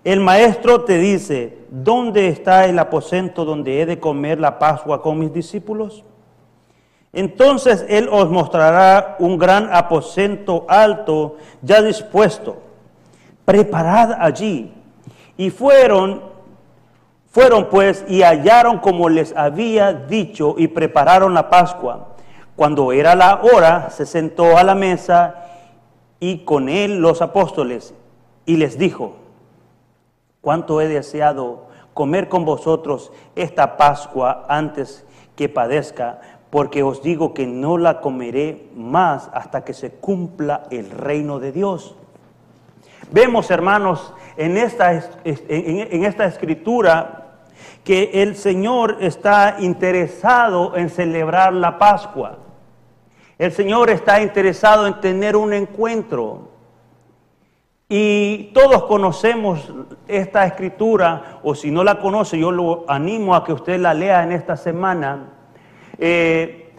el 0.03 0.19
maestro 0.19 0.83
te 0.83 0.97
dice, 0.97 1.57
¿dónde 1.69 2.27
está 2.27 2.65
el 2.65 2.77
aposento 2.77 3.43
donde 3.43 3.81
he 3.81 3.85
de 3.85 3.99
comer 3.99 4.39
la 4.39 4.59
Pascua 4.59 5.01
con 5.01 5.19
mis 5.19 5.33
discípulos? 5.33 6.03
Entonces 7.13 7.85
él 7.87 8.09
os 8.11 8.29
mostrará 8.29 9.15
un 9.19 9.37
gran 9.37 9.69
aposento 9.71 10.65
alto 10.67 11.37
ya 11.61 11.81
dispuesto. 11.83 12.57
Preparad 13.45 14.13
allí. 14.19 14.73
Y 15.37 15.51
fueron, 15.51 16.23
fueron 17.29 17.69
pues 17.69 18.03
y 18.07 18.23
hallaron 18.23 18.79
como 18.79 19.09
les 19.09 19.35
había 19.37 19.93
dicho 19.93 20.55
y 20.57 20.67
prepararon 20.67 21.35
la 21.35 21.51
Pascua. 21.51 22.15
Cuando 22.55 22.91
era 22.91 23.15
la 23.15 23.41
hora, 23.41 23.89
se 23.91 24.05
sentó 24.07 24.57
a 24.57 24.63
la 24.63 24.75
mesa 24.75 25.45
y 26.19 26.39
con 26.39 26.67
él 26.67 26.99
los 26.99 27.21
apóstoles 27.21 27.93
y 28.45 28.57
les 28.57 28.77
dijo, 28.77 29.15
cuánto 30.41 30.81
he 30.81 30.87
deseado 30.87 31.67
comer 31.93 32.27
con 32.27 32.43
vosotros 32.43 33.11
esta 33.35 33.77
Pascua 33.77 34.45
antes 34.47 35.05
que 35.35 35.49
padezca, 35.49 36.19
porque 36.53 36.83
os 36.83 37.01
digo 37.01 37.33
que 37.33 37.47
no 37.47 37.79
la 37.79 37.99
comeré 37.99 38.67
más 38.75 39.27
hasta 39.33 39.63
que 39.63 39.73
se 39.73 39.89
cumpla 39.89 40.65
el 40.69 40.91
reino 40.91 41.39
de 41.39 41.51
Dios. 41.51 41.95
Vemos, 43.09 43.49
hermanos, 43.49 44.13
en 44.37 44.57
esta, 44.57 44.93
en 45.23 46.05
esta 46.05 46.25
escritura 46.25 47.39
que 47.83 48.21
el 48.21 48.35
Señor 48.35 48.97
está 48.99 49.55
interesado 49.61 50.77
en 50.77 50.91
celebrar 50.91 51.53
la 51.53 51.79
Pascua. 51.79 52.37
El 53.39 53.51
Señor 53.51 53.89
está 53.89 54.21
interesado 54.21 54.85
en 54.85 55.01
tener 55.01 55.35
un 55.35 55.53
encuentro. 55.53 56.49
Y 57.89 58.51
todos 58.53 58.83
conocemos 58.83 59.73
esta 60.07 60.45
escritura, 60.45 61.39
o 61.41 61.55
si 61.55 61.71
no 61.71 61.83
la 61.83 61.99
conoce, 61.99 62.37
yo 62.37 62.51
lo 62.51 62.85
animo 62.87 63.33
a 63.33 63.43
que 63.43 63.53
usted 63.53 63.79
la 63.79 63.95
lea 63.95 64.21
en 64.21 64.31
esta 64.31 64.55
semana, 64.55 65.33
eh, 65.97 66.71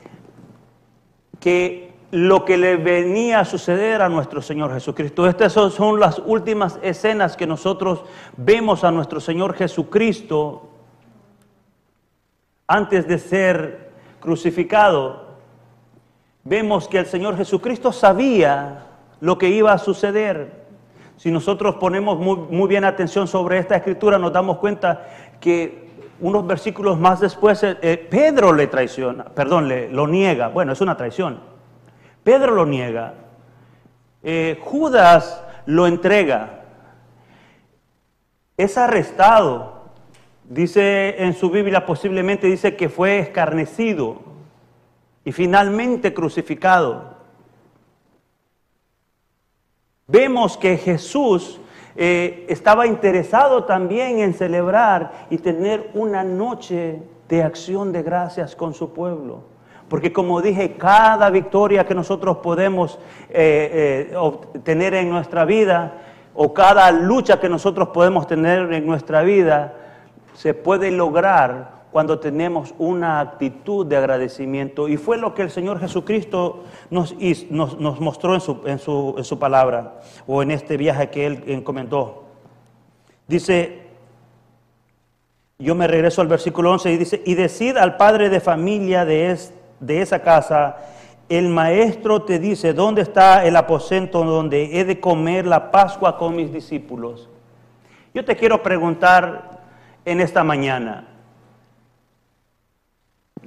que 1.41 1.93
lo 2.11 2.45
que 2.45 2.57
le 2.57 2.77
venía 2.77 3.41
a 3.41 3.45
suceder 3.45 4.01
a 4.01 4.09
nuestro 4.09 4.41
Señor 4.41 4.73
Jesucristo. 4.73 5.27
Estas 5.29 5.53
son 5.53 5.99
las 5.99 6.21
últimas 6.25 6.79
escenas 6.81 7.37
que 7.37 7.47
nosotros 7.47 8.05
vemos 8.37 8.85
a 8.85 8.93
nuestro 8.93 9.19
Señor 9.19 9.55
Jesucristo 9.55 10.71
antes 12.69 13.09
de 13.09 13.19
ser 13.19 13.91
crucificado. 14.21 15.25
Vemos 16.45 16.87
que 16.87 16.99
el 16.99 17.07
Señor 17.07 17.37
Jesucristo 17.37 17.91
sabía 17.91 18.87
lo 19.21 19.37
que 19.37 19.49
iba 19.49 19.73
a 19.73 19.79
suceder. 19.79 20.65
Si 21.17 21.31
nosotros 21.31 21.77
ponemos 21.77 22.19
muy, 22.19 22.69
bien 22.69 22.85
atención 22.85 23.27
sobre 23.27 23.59
esta 23.59 23.77
escritura, 23.77 24.19
nos 24.19 24.33
damos 24.33 24.59
cuenta 24.59 25.09
que 25.41 25.84
unos 26.25 26.47
versículos 26.47 26.99
más 26.99 27.21
después 27.21 27.63
eh, 27.63 27.77
eh, 27.83 27.99
Pedro 27.99 28.55
le 28.55 28.67
traiciona, 28.67 29.25
perdón, 29.25 29.69
le, 29.69 29.91
lo 29.91 30.07
niega. 30.07 30.49
Bueno, 30.49 30.73
es 30.73 30.81
una 30.81 30.97
traición. 30.97 31.39
Pedro 32.23 32.55
lo 32.55 32.65
niega. 32.65 33.13
Eh, 34.23 34.59
Judas 34.63 35.45
lo 35.67 35.87
entrega. 35.87 36.63
Es 38.57 38.79
arrestado. 38.79 39.85
Dice 40.49 41.23
en 41.23 41.35
su 41.35 41.51
Biblia, 41.51 41.85
posiblemente 41.85 42.47
dice 42.47 42.75
que 42.75 42.89
fue 42.89 43.19
escarnecido 43.19 44.23
y 45.27 45.33
finalmente 45.33 46.15
crucificado. 46.15 47.19
Vemos 50.07 50.57
que 50.57 50.79
Jesús 50.79 51.61
eh, 51.97 52.47
estaba 52.49 52.87
interesado 52.87 53.65
también 53.65 54.19
en 54.19 54.35
celebrar 54.35 55.27
y 55.31 55.39
tener 55.39 55.91
una 55.95 56.25
noche 56.25 57.03
de 57.29 57.43
acción 57.43 57.93
de 57.93 58.03
gracias 58.03 58.57
con 58.57 58.75
su 58.75 58.93
pueblo. 58.93 59.43
Porque 59.89 60.13
como 60.13 60.41
dije, 60.41 60.77
cada 60.77 61.31
victoria 61.31 61.87
que 61.87 61.95
nosotros 61.95 62.39
podemos 62.39 62.99
eh, 63.31 64.09
eh, 64.11 64.17
obtener 64.17 64.95
en 64.95 65.11
nuestra 65.11 65.45
vida 65.45 65.93
o 66.35 66.53
cada 66.53 66.91
lucha 66.91 67.39
que 67.39 67.49
nosotros 67.49 67.89
podemos 67.89 68.27
tener 68.27 68.73
en 68.73 68.87
nuestra 68.87 69.23
vida 69.23 69.75
se 70.35 70.53
puede 70.53 70.91
lograr 70.91 71.74
cuando 71.95 72.19
tenemos 72.19 72.75
una 72.77 73.21
actitud 73.21 73.87
de 73.87 73.97
agradecimiento. 73.97 74.89
Y 74.89 74.97
fue 74.97 75.17
lo 75.17 75.33
que 75.33 75.43
el 75.43 75.51
Señor 75.53 75.79
Jesucristo 75.79 76.65
nos, 76.91 77.15
nos, 77.51 78.01
mostró 78.01 78.35
en 78.35 78.41
su, 78.41 78.63
en, 78.67 78.81
su, 78.81 79.15
en 79.17 79.23
su, 79.23 79.39
palabra 79.39 80.01
o 80.27 80.43
en 80.43 80.51
este 80.51 80.77
viaje 80.77 81.11
que 81.11 81.25
Él 81.25 81.63
comentó. 81.63 82.25
Dice, 83.29 83.87
yo 85.57 85.77
me 85.77 85.87
regreso 85.87 86.21
al 86.21 86.27
versículo 86.27 86.73
11 86.73 86.91
y 86.91 86.97
dice, 86.97 87.23
y 87.25 87.37
decid 87.37 87.77
al 87.77 87.97
padre 87.97 88.29
de 88.29 88.41
familia 88.41 89.05
de, 89.05 89.39
de 89.79 90.03
esa 90.03 90.21
casa, 90.21 90.79
el 91.29 91.49
maestro 91.49 92.23
te 92.23 92.41
dice, 92.41 92.73
¿dónde 92.73 93.03
está 93.03 93.47
el 93.47 93.55
aposento 93.55 94.25
donde 94.25 94.81
he 94.81 94.85
de 94.85 94.99
comer 94.99 95.47
la 95.47 95.71
Pascua 95.71 96.19
con 96.19 96.35
mis 96.35 96.53
discípulos? 96.53 97.31
Yo 98.13 98.25
te 98.25 98.35
quiero 98.35 98.65
preguntar 98.65 99.61
en 100.05 100.21
esta 100.21 100.43
mañana, 100.43 101.14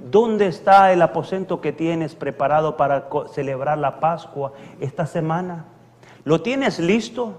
¿Dónde 0.00 0.46
está 0.46 0.92
el 0.92 1.02
aposento 1.02 1.60
que 1.60 1.72
tienes 1.72 2.14
preparado 2.14 2.76
para 2.76 3.08
celebrar 3.32 3.78
la 3.78 4.00
Pascua 4.00 4.52
esta 4.80 5.06
semana? 5.06 5.64
¿Lo 6.24 6.40
tienes 6.42 6.78
listo? 6.78 7.34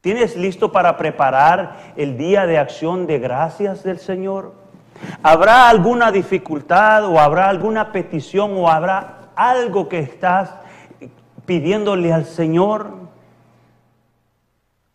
¿Tienes 0.00 0.36
listo 0.36 0.72
para 0.72 0.96
preparar 0.96 1.92
el 1.96 2.16
día 2.16 2.46
de 2.46 2.58
acción 2.58 3.06
de 3.06 3.18
gracias 3.18 3.82
del 3.82 3.98
Señor? 3.98 4.54
¿Habrá 5.22 5.68
alguna 5.68 6.10
dificultad 6.10 7.04
o 7.04 7.18
habrá 7.18 7.48
alguna 7.48 7.92
petición 7.92 8.52
o 8.56 8.68
habrá 8.68 9.30
algo 9.34 9.88
que 9.88 9.98
estás 9.98 10.54
pidiéndole 11.46 12.12
al 12.12 12.24
Señor? 12.24 12.94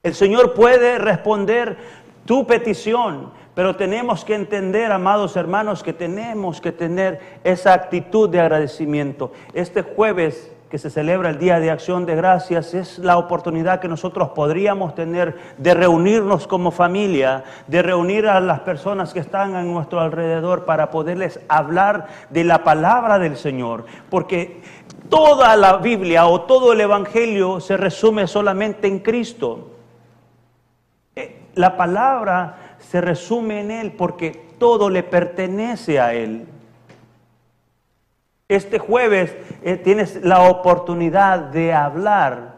El 0.02 0.14
Señor 0.14 0.54
puede 0.54 0.98
responder 1.00 1.78
tu 2.26 2.46
petición, 2.46 3.32
pero 3.56 3.76
tenemos 3.76 4.26
que 4.26 4.36
entender, 4.36 4.92
amados 4.92 5.36
hermanos, 5.38 5.82
que 5.82 5.94
tenemos 5.94 6.60
que 6.60 6.74
tener 6.74 7.20
esa 7.44 7.74
actitud 7.74 8.30
de 8.30 8.42
agradecimiento. 8.42 9.32
Este 9.54 9.82
jueves 9.82 10.52
que 10.70 10.78
se 10.78 10.90
celebra 10.90 11.30
el 11.30 11.38
Día 11.38 11.60
de 11.62 11.72
Acción 11.72 12.06
de 12.06 12.16
Gracias 12.16 12.74
es 12.74 13.00
la 13.00 13.18
oportunidad 13.18 13.80
que 13.80 13.88
nosotros 13.88 14.30
podríamos 14.30 14.94
tener 14.94 15.38
de 15.58 15.74
reunirnos 15.74 16.48
como 16.48 16.72
familia, 16.72 17.46
de 17.68 17.82
reunir 17.82 18.28
a 18.28 18.42
las 18.42 18.60
personas 18.60 19.14
que 19.14 19.22
están 19.22 19.56
a 19.56 19.64
nuestro 19.64 20.02
alrededor 20.02 20.66
para 20.66 20.90
poderles 20.92 21.40
hablar 21.48 22.08
de 22.30 22.44
la 22.44 22.66
palabra 22.66 23.20
del 23.20 23.38
Señor. 23.38 23.86
Porque 24.10 24.62
toda 25.08 25.56
la 25.56 25.78
Biblia 25.78 26.26
o 26.26 26.42
todo 26.42 26.74
el 26.74 26.82
Evangelio 26.82 27.62
se 27.62 27.78
resume 27.78 28.28
solamente 28.28 28.88
en 28.88 29.00
Cristo. 29.00 29.72
Eh, 31.16 31.42
la 31.54 31.78
palabra 31.78 32.65
se 32.90 33.02
resume 33.02 33.62
en 33.62 33.72
Él 33.72 33.92
porque 33.94 34.32
todo 34.58 34.90
le 34.90 35.04
pertenece 35.04 36.00
a 36.00 36.14
Él. 36.14 36.48
Este 38.48 38.78
jueves 38.78 39.36
eh, 39.64 39.78
tienes 39.78 40.24
la 40.24 40.50
oportunidad 40.50 41.40
de 41.40 41.74
hablar 41.74 42.56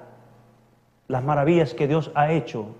las 1.07 1.23
maravillas 1.23 1.73
que 1.73 1.87
Dios 1.87 2.11
ha 2.13 2.31
hecho 2.31 2.75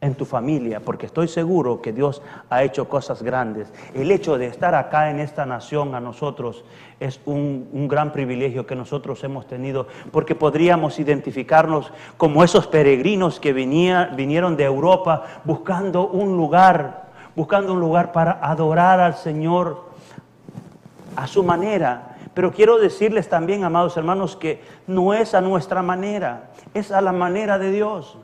en 0.00 0.14
tu 0.14 0.26
familia, 0.26 0.80
porque 0.80 1.06
estoy 1.06 1.26
seguro 1.26 1.80
que 1.80 1.92
Dios 1.92 2.20
ha 2.50 2.62
hecho 2.62 2.88
cosas 2.88 3.22
grandes. 3.22 3.72
El 3.94 4.10
hecho 4.10 4.36
de 4.36 4.46
estar 4.46 4.74
acá 4.74 5.10
en 5.10 5.20
esta 5.20 5.46
nación 5.46 5.94
a 5.94 6.00
nosotros 6.00 6.64
es 7.00 7.20
un, 7.24 7.88
gran 7.88 8.12
privilegio 8.12 8.66
que 8.66 8.76
nosotros 8.76 9.24
hemos 9.24 9.46
tenido, 9.46 9.86
porque 10.12 10.34
podríamos 10.34 10.98
identificarnos 10.98 11.92
como 12.18 12.44
esos 12.44 12.66
peregrinos 12.66 13.40
que 13.40 13.54
vinieron 13.54 14.56
de 14.56 14.64
Europa 14.64 15.24
buscando 15.44 16.08
un 16.08 16.36
lugar, 16.36 17.06
buscando 17.34 17.72
un 17.72 17.80
lugar 17.80 18.12
para 18.12 18.32
adorar 18.42 19.00
al 19.00 19.14
Señor 19.14 19.86
a 21.16 21.26
su 21.26 21.42
manera. 21.42 22.16
Pero 22.34 22.52
quiero 22.52 22.78
decirles 22.78 23.30
también, 23.30 23.64
amados 23.64 23.96
hermanos, 23.96 24.36
que 24.36 24.62
no 24.86 25.14
es 25.14 25.32
a 25.34 25.40
nuestra 25.40 25.80
manera, 25.80 26.50
es 26.74 26.92
a 26.92 27.00
la 27.00 27.12
manera 27.12 27.58
de 27.58 27.70
Dios. 27.70 28.18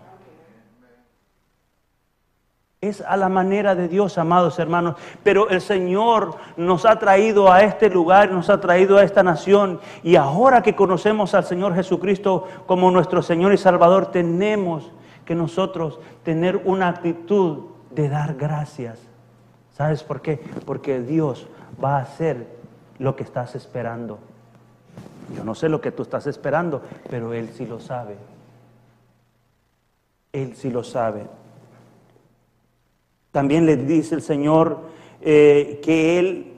Es 2.82 3.00
a 3.00 3.16
la 3.16 3.28
manera 3.28 3.76
de 3.76 3.86
Dios, 3.86 4.18
amados 4.18 4.58
hermanos. 4.58 4.96
Pero 5.22 5.48
el 5.50 5.60
Señor 5.60 6.34
nos 6.56 6.84
ha 6.84 6.98
traído 6.98 7.52
a 7.52 7.62
este 7.62 7.88
lugar, 7.88 8.32
nos 8.32 8.50
ha 8.50 8.60
traído 8.60 8.98
a 8.98 9.04
esta 9.04 9.22
nación. 9.22 9.78
Y 10.02 10.16
ahora 10.16 10.64
que 10.64 10.74
conocemos 10.74 11.32
al 11.34 11.44
Señor 11.44 11.76
Jesucristo 11.76 12.48
como 12.66 12.90
nuestro 12.90 13.22
Señor 13.22 13.52
y 13.52 13.56
Salvador, 13.56 14.06
tenemos 14.06 14.90
que 15.24 15.36
nosotros 15.36 16.00
tener 16.24 16.56
una 16.64 16.88
actitud 16.88 17.66
de 17.92 18.08
dar 18.08 18.34
gracias. 18.34 18.98
¿Sabes 19.76 20.02
por 20.02 20.20
qué? 20.20 20.40
Porque 20.66 21.00
Dios 21.02 21.46
va 21.82 21.98
a 21.98 22.02
hacer 22.02 22.48
lo 22.98 23.14
que 23.14 23.22
estás 23.22 23.54
esperando. 23.54 24.18
Yo 25.36 25.44
no 25.44 25.54
sé 25.54 25.68
lo 25.68 25.80
que 25.80 25.92
tú 25.92 26.02
estás 26.02 26.26
esperando, 26.26 26.82
pero 27.08 27.32
Él 27.32 27.50
sí 27.54 27.64
lo 27.64 27.78
sabe. 27.78 28.16
Él 30.32 30.56
sí 30.56 30.68
lo 30.68 30.82
sabe. 30.82 31.41
También 33.32 33.64
le 33.64 33.76
dice 33.76 34.14
el 34.14 34.22
Señor 34.22 34.80
eh, 35.22 35.80
que 35.82 36.18
Él 36.18 36.52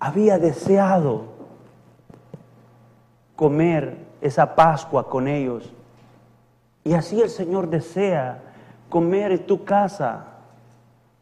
había 0.00 0.38
deseado 0.38 1.24
comer 3.36 3.98
esa 4.20 4.56
Pascua 4.56 5.08
con 5.08 5.28
ellos. 5.28 5.72
Y 6.82 6.94
así 6.94 7.20
el 7.20 7.28
Señor 7.28 7.68
desea 7.68 8.42
comer 8.88 9.32
en 9.32 9.46
tu 9.46 9.64
casa. 9.64 10.24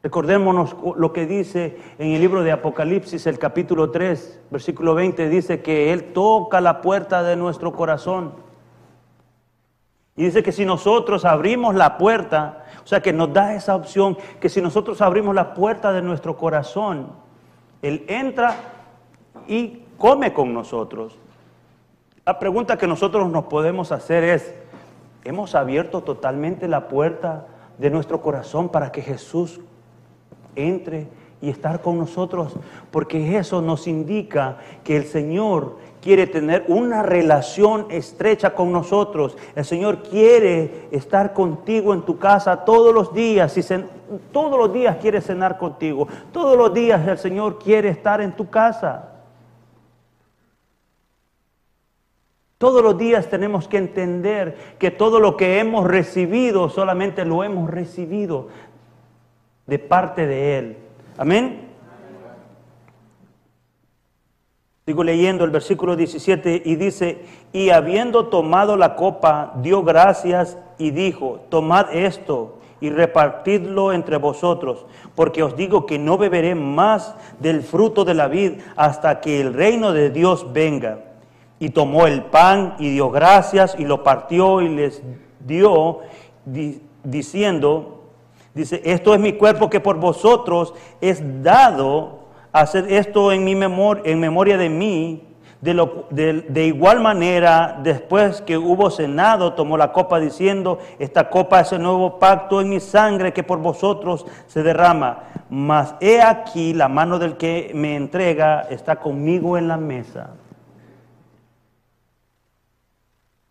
Recordémonos 0.02 0.76
lo 0.96 1.12
que 1.12 1.26
dice 1.26 1.78
en 1.98 2.12
el 2.12 2.20
libro 2.20 2.44
de 2.44 2.52
Apocalipsis, 2.52 3.26
el 3.26 3.40
capítulo 3.40 3.90
3, 3.90 4.40
versículo 4.52 4.94
20, 4.94 5.28
dice 5.28 5.62
que 5.62 5.92
Él 5.92 6.12
toca 6.12 6.60
la 6.60 6.80
puerta 6.80 7.24
de 7.24 7.34
nuestro 7.34 7.72
corazón. 7.72 8.34
Y 10.14 10.24
dice 10.24 10.44
que 10.44 10.52
si 10.52 10.64
nosotros 10.64 11.24
abrimos 11.24 11.74
la 11.74 11.98
puerta, 11.98 12.65
o 12.86 12.88
sea, 12.88 13.02
que 13.02 13.12
nos 13.12 13.32
da 13.32 13.52
esa 13.52 13.74
opción 13.74 14.16
que 14.38 14.48
si 14.48 14.62
nosotros 14.62 15.00
abrimos 15.00 15.34
la 15.34 15.54
puerta 15.54 15.92
de 15.92 16.02
nuestro 16.02 16.36
corazón, 16.36 17.08
Él 17.82 18.04
entra 18.06 18.54
y 19.48 19.82
come 19.98 20.32
con 20.32 20.54
nosotros. 20.54 21.18
La 22.24 22.38
pregunta 22.38 22.78
que 22.78 22.86
nosotros 22.86 23.28
nos 23.28 23.46
podemos 23.46 23.90
hacer 23.90 24.22
es, 24.22 24.54
¿hemos 25.24 25.56
abierto 25.56 26.02
totalmente 26.02 26.68
la 26.68 26.86
puerta 26.86 27.48
de 27.76 27.90
nuestro 27.90 28.22
corazón 28.22 28.68
para 28.68 28.92
que 28.92 29.02
Jesús 29.02 29.60
entre 30.54 31.08
y 31.40 31.50
estar 31.50 31.82
con 31.82 31.98
nosotros? 31.98 32.54
Porque 32.92 33.36
eso 33.36 33.62
nos 33.62 33.88
indica 33.88 34.58
que 34.84 34.96
el 34.96 35.06
Señor 35.06 35.78
quiere 36.06 36.28
tener 36.28 36.64
una 36.68 37.02
relación 37.02 37.86
estrecha 37.90 38.54
con 38.54 38.70
nosotros. 38.70 39.36
El 39.56 39.64
Señor 39.64 40.04
quiere 40.04 40.86
estar 40.92 41.32
contigo 41.32 41.92
en 41.92 42.02
tu 42.02 42.16
casa 42.16 42.64
todos 42.64 42.94
los 42.94 43.12
días. 43.12 43.58
Y 43.58 43.62
todos 44.30 44.56
los 44.56 44.72
días 44.72 44.98
quiere 44.98 45.20
cenar 45.20 45.58
contigo. 45.58 46.06
Todos 46.30 46.56
los 46.56 46.72
días 46.72 47.08
el 47.08 47.18
Señor 47.18 47.58
quiere 47.58 47.88
estar 47.88 48.20
en 48.20 48.30
tu 48.36 48.48
casa. 48.48 49.14
Todos 52.58 52.84
los 52.84 52.96
días 52.96 53.28
tenemos 53.28 53.66
que 53.66 53.78
entender 53.78 54.76
que 54.78 54.92
todo 54.92 55.18
lo 55.18 55.36
que 55.36 55.58
hemos 55.58 55.88
recibido 55.88 56.68
solamente 56.68 57.24
lo 57.24 57.42
hemos 57.42 57.68
recibido 57.68 58.46
de 59.66 59.80
parte 59.80 60.24
de 60.24 60.58
Él. 60.58 60.76
Amén. 61.18 61.65
Sigo 64.88 65.02
leyendo 65.02 65.44
el 65.44 65.50
versículo 65.50 65.96
17 65.96 66.62
y 66.64 66.76
dice, 66.76 67.24
y 67.52 67.70
habiendo 67.70 68.26
tomado 68.26 68.76
la 68.76 68.94
copa, 68.94 69.52
dio 69.60 69.82
gracias 69.82 70.58
y 70.78 70.92
dijo, 70.92 71.40
tomad 71.48 71.92
esto 71.92 72.58
y 72.80 72.90
repartidlo 72.90 73.92
entre 73.92 74.16
vosotros, 74.18 74.86
porque 75.16 75.42
os 75.42 75.56
digo 75.56 75.86
que 75.86 75.98
no 75.98 76.18
beberé 76.18 76.54
más 76.54 77.16
del 77.40 77.62
fruto 77.62 78.04
de 78.04 78.14
la 78.14 78.28
vid 78.28 78.60
hasta 78.76 79.20
que 79.20 79.40
el 79.40 79.54
reino 79.54 79.92
de 79.92 80.10
Dios 80.10 80.52
venga. 80.52 81.00
Y 81.58 81.70
tomó 81.70 82.06
el 82.06 82.22
pan 82.22 82.76
y 82.78 82.90
dio 82.90 83.10
gracias 83.10 83.74
y 83.76 83.84
lo 83.84 84.04
partió 84.04 84.60
y 84.60 84.68
les 84.68 85.02
dio, 85.44 85.98
diciendo, 87.02 88.04
dice, 88.54 88.82
esto 88.84 89.14
es 89.14 89.20
mi 89.20 89.32
cuerpo 89.32 89.68
que 89.68 89.80
por 89.80 89.96
vosotros 89.96 90.74
es 91.00 91.42
dado 91.42 92.15
hacer 92.60 92.90
esto 92.92 93.32
en, 93.32 93.44
mi 93.44 93.54
memoria, 93.54 94.02
en 94.06 94.20
memoria 94.20 94.56
de 94.56 94.68
mí. 94.68 95.22
De, 95.60 95.72
lo, 95.72 96.04
de, 96.10 96.66
igual 96.66 97.00
manera, 97.00 97.80
después 97.82 98.42
que 98.42 98.58
hubo 98.58 98.90
cenado, 98.90 99.54
tomó 99.54 99.76
la 99.76 99.90
copa 99.90 100.20
diciendo, 100.20 100.78
esta 100.98 101.30
copa 101.30 101.60
es 101.60 101.72
el 101.72 101.82
nuevo 101.82 102.18
pacto 102.18 102.60
en 102.60 102.68
mi 102.68 102.78
sangre 102.78 103.32
que 103.32 103.42
por 103.42 103.58
vosotros 103.58 104.26
se 104.46 104.62
derrama. 104.62 105.24
Mas 105.48 105.94
he 106.00 106.20
aquí 106.20 106.74
la 106.74 106.88
mano 106.88 107.18
del 107.18 107.36
que 107.36 107.72
me 107.74 107.96
entrega 107.96 108.66
está 108.70 108.96
conmigo 108.96 109.56
en 109.56 109.66
la 109.66 109.78
mesa. 109.78 110.34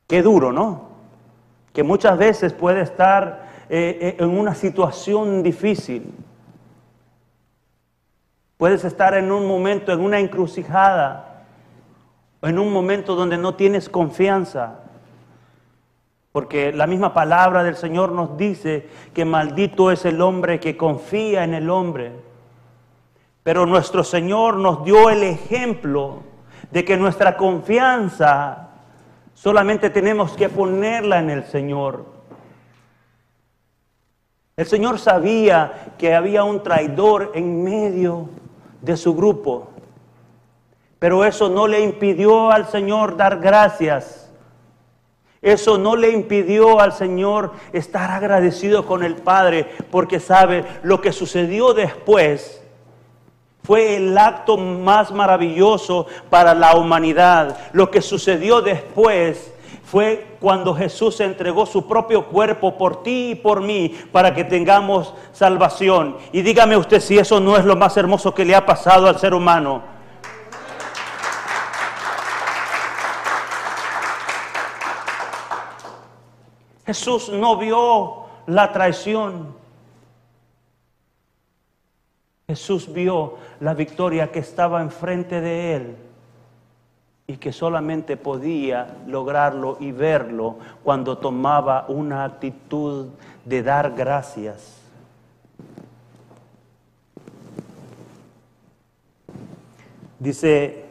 Qué 0.08 0.22
duro, 0.22 0.54
¿no? 0.54 0.90
Que 1.74 1.84
muchas 1.84 2.18
veces 2.18 2.54
puede 2.54 2.82
estar 2.82 3.50
eh, 3.68 3.98
eh, 4.00 4.16
en 4.20 4.30
una 4.30 4.54
situación 4.54 5.42
difícil 5.42 6.14
Puedes 8.66 8.84
estar 8.84 9.14
en 9.14 9.32
un 9.32 9.46
momento, 9.46 9.92
en 9.92 10.00
una 10.00 10.20
encrucijada, 10.20 11.44
en 12.42 12.58
un 12.58 12.74
momento 12.74 13.14
donde 13.14 13.38
no 13.38 13.54
tienes 13.54 13.90
confianza. 13.90 14.80
Porque 16.32 16.74
la 16.74 16.88
misma 16.88 17.14
palabra 17.14 17.64
del 17.64 17.76
Señor 17.76 18.12
nos 18.12 18.36
dice 18.38 18.90
que 19.14 19.24
maldito 19.24 19.92
es 19.92 20.04
el 20.06 20.20
hombre 20.20 20.60
que 20.60 20.76
confía 20.76 21.44
en 21.44 21.54
el 21.54 21.70
hombre. 21.70 22.14
Pero 23.44 23.68
nuestro 23.68 24.04
Señor 24.04 24.58
nos 24.58 24.84
dio 24.84 25.12
el 25.12 25.22
ejemplo 25.22 26.24
de 26.72 26.84
que 26.84 26.98
nuestra 26.98 27.38
confianza 27.38 28.70
solamente 29.36 29.92
tenemos 29.92 30.32
que 30.32 30.50
ponerla 30.50 31.20
en 31.20 31.30
el 31.30 31.44
Señor. 31.44 32.04
El 34.58 34.66
Señor 34.66 34.98
sabía 34.98 35.94
que 36.00 36.16
había 36.16 36.44
un 36.44 36.64
traidor 36.64 37.32
en 37.36 37.64
medio 37.64 38.28
de 38.86 38.96
su 38.96 39.16
grupo. 39.16 39.68
Pero 41.00 41.26
eso 41.26 41.50
no 41.50 41.68
le 41.68 41.82
impidió 41.82 42.52
al 42.52 42.68
Señor 42.68 43.18
dar 43.18 43.40
gracias. 43.40 44.32
Eso 45.42 45.78
no 45.78 45.96
le 45.96 46.12
impidió 46.12 46.80
al 46.80 46.94
Señor 46.94 47.52
estar 47.74 48.10
agradecido 48.12 48.86
con 48.86 49.04
el 49.04 49.16
Padre, 49.16 49.68
porque 49.92 50.20
sabe 50.20 50.66
lo 50.84 51.02
que 51.02 51.12
sucedió 51.12 51.74
después 51.74 52.62
fue 53.66 53.96
el 53.96 54.16
acto 54.16 54.58
más 54.58 55.12
maravilloso 55.12 56.06
para 56.30 56.54
la 56.54 56.76
humanidad. 56.76 57.58
Lo 57.74 57.90
que 57.90 58.02
sucedió 58.02 58.62
después 58.62 59.55
fue 59.86 60.38
cuando 60.40 60.74
Jesús 60.74 61.20
entregó 61.20 61.66
su 61.68 61.88
propio 61.88 62.26
cuerpo 62.26 62.76
por 62.76 63.04
ti 63.04 63.32
y 63.32 63.36
por 63.36 63.62
mí 63.62 63.96
para 64.12 64.34
que 64.34 64.44
tengamos 64.44 65.14
salvación. 65.32 66.18
Y 66.32 66.42
dígame 66.42 66.76
usted 66.76 67.00
si 67.00 67.20
eso 67.20 67.40
no 67.40 67.56
es 67.56 67.64
lo 67.66 67.76
más 67.76 67.96
hermoso 67.96 68.34
que 68.34 68.46
le 68.46 68.56
ha 68.56 68.66
pasado 68.66 69.08
al 69.08 69.20
ser 69.20 69.36
humano. 69.36 69.84
Jesús 76.88 77.30
no 77.30 77.58
vio 77.58 78.26
la 78.48 78.72
traición. 78.72 79.56
Jesús 82.48 82.92
vio 82.92 83.38
la 83.60 83.74
victoria 83.76 84.32
que 84.32 84.40
estaba 84.40 84.82
enfrente 84.82 85.42
de 85.42 85.76
él 85.76 86.05
y 87.28 87.38
que 87.38 87.52
solamente 87.52 88.18
podía 88.18 88.98
lograrlo 89.08 89.78
y 89.80 89.92
verlo 89.92 90.58
cuando 90.84 91.18
tomaba 91.18 91.86
una 91.88 92.24
actitud 92.24 93.08
de 93.46 93.64
dar 93.64 93.94
gracias. 93.96 94.82
Dice 100.20 100.86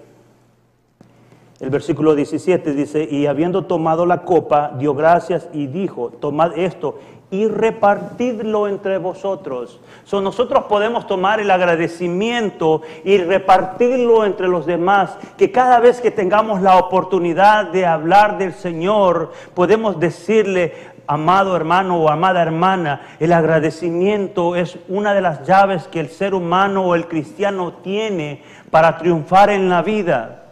El 1.61 1.71
versículo 1.71 2.15
17 2.15 2.75
dice, 2.75 3.09
y 3.09 3.27
habiendo 3.27 3.65
tomado 3.65 4.05
la 4.05 4.25
copa, 4.25 4.73
dio 4.77 4.93
gracias 4.93 5.49
y 5.53 5.67
dijo, 5.67 6.11
tomad 6.11 6.59
esto 6.59 6.99
y 7.35 7.49
repartidlo 7.49 8.69
entre 8.69 8.99
vosotros. 8.99 9.81
So, 10.05 10.21
nosotros 10.21 10.67
podemos 10.67 11.09
tomar 11.09 11.41
el 11.41 11.51
agradecimiento 11.51 12.83
y 13.03 13.19
repartirlo 13.19 14.25
entre 14.25 14.47
los 14.47 14.67
demás, 14.67 15.19
que 15.37 15.51
cada 15.51 15.81
vez 15.81 16.01
que 16.01 16.13
tengamos 16.13 16.63
la 16.63 16.79
oportunidad 16.79 17.73
de 17.73 17.87
hablar 17.87 18.39
del 18.39 18.55
Señor, 18.55 19.33
podemos 19.53 19.99
decirle, 19.99 20.75
amado 21.09 21.57
hermano 21.57 21.97
o 21.97 22.09
amada 22.09 22.41
hermana, 22.41 23.01
el 23.19 23.33
agradecimiento 23.33 24.55
es 24.55 24.79
una 24.89 25.13
de 25.13 25.21
las 25.21 25.45
llaves 25.45 25.89
que 25.89 25.99
el 25.99 26.11
ser 26.11 26.35
humano 26.35 26.85
o 26.85 26.95
el 26.95 27.09
cristiano 27.09 27.73
tiene 27.83 28.45
para 28.71 28.97
triunfar 28.97 29.51
en 29.51 29.69
la 29.69 29.83
vida 29.83 30.44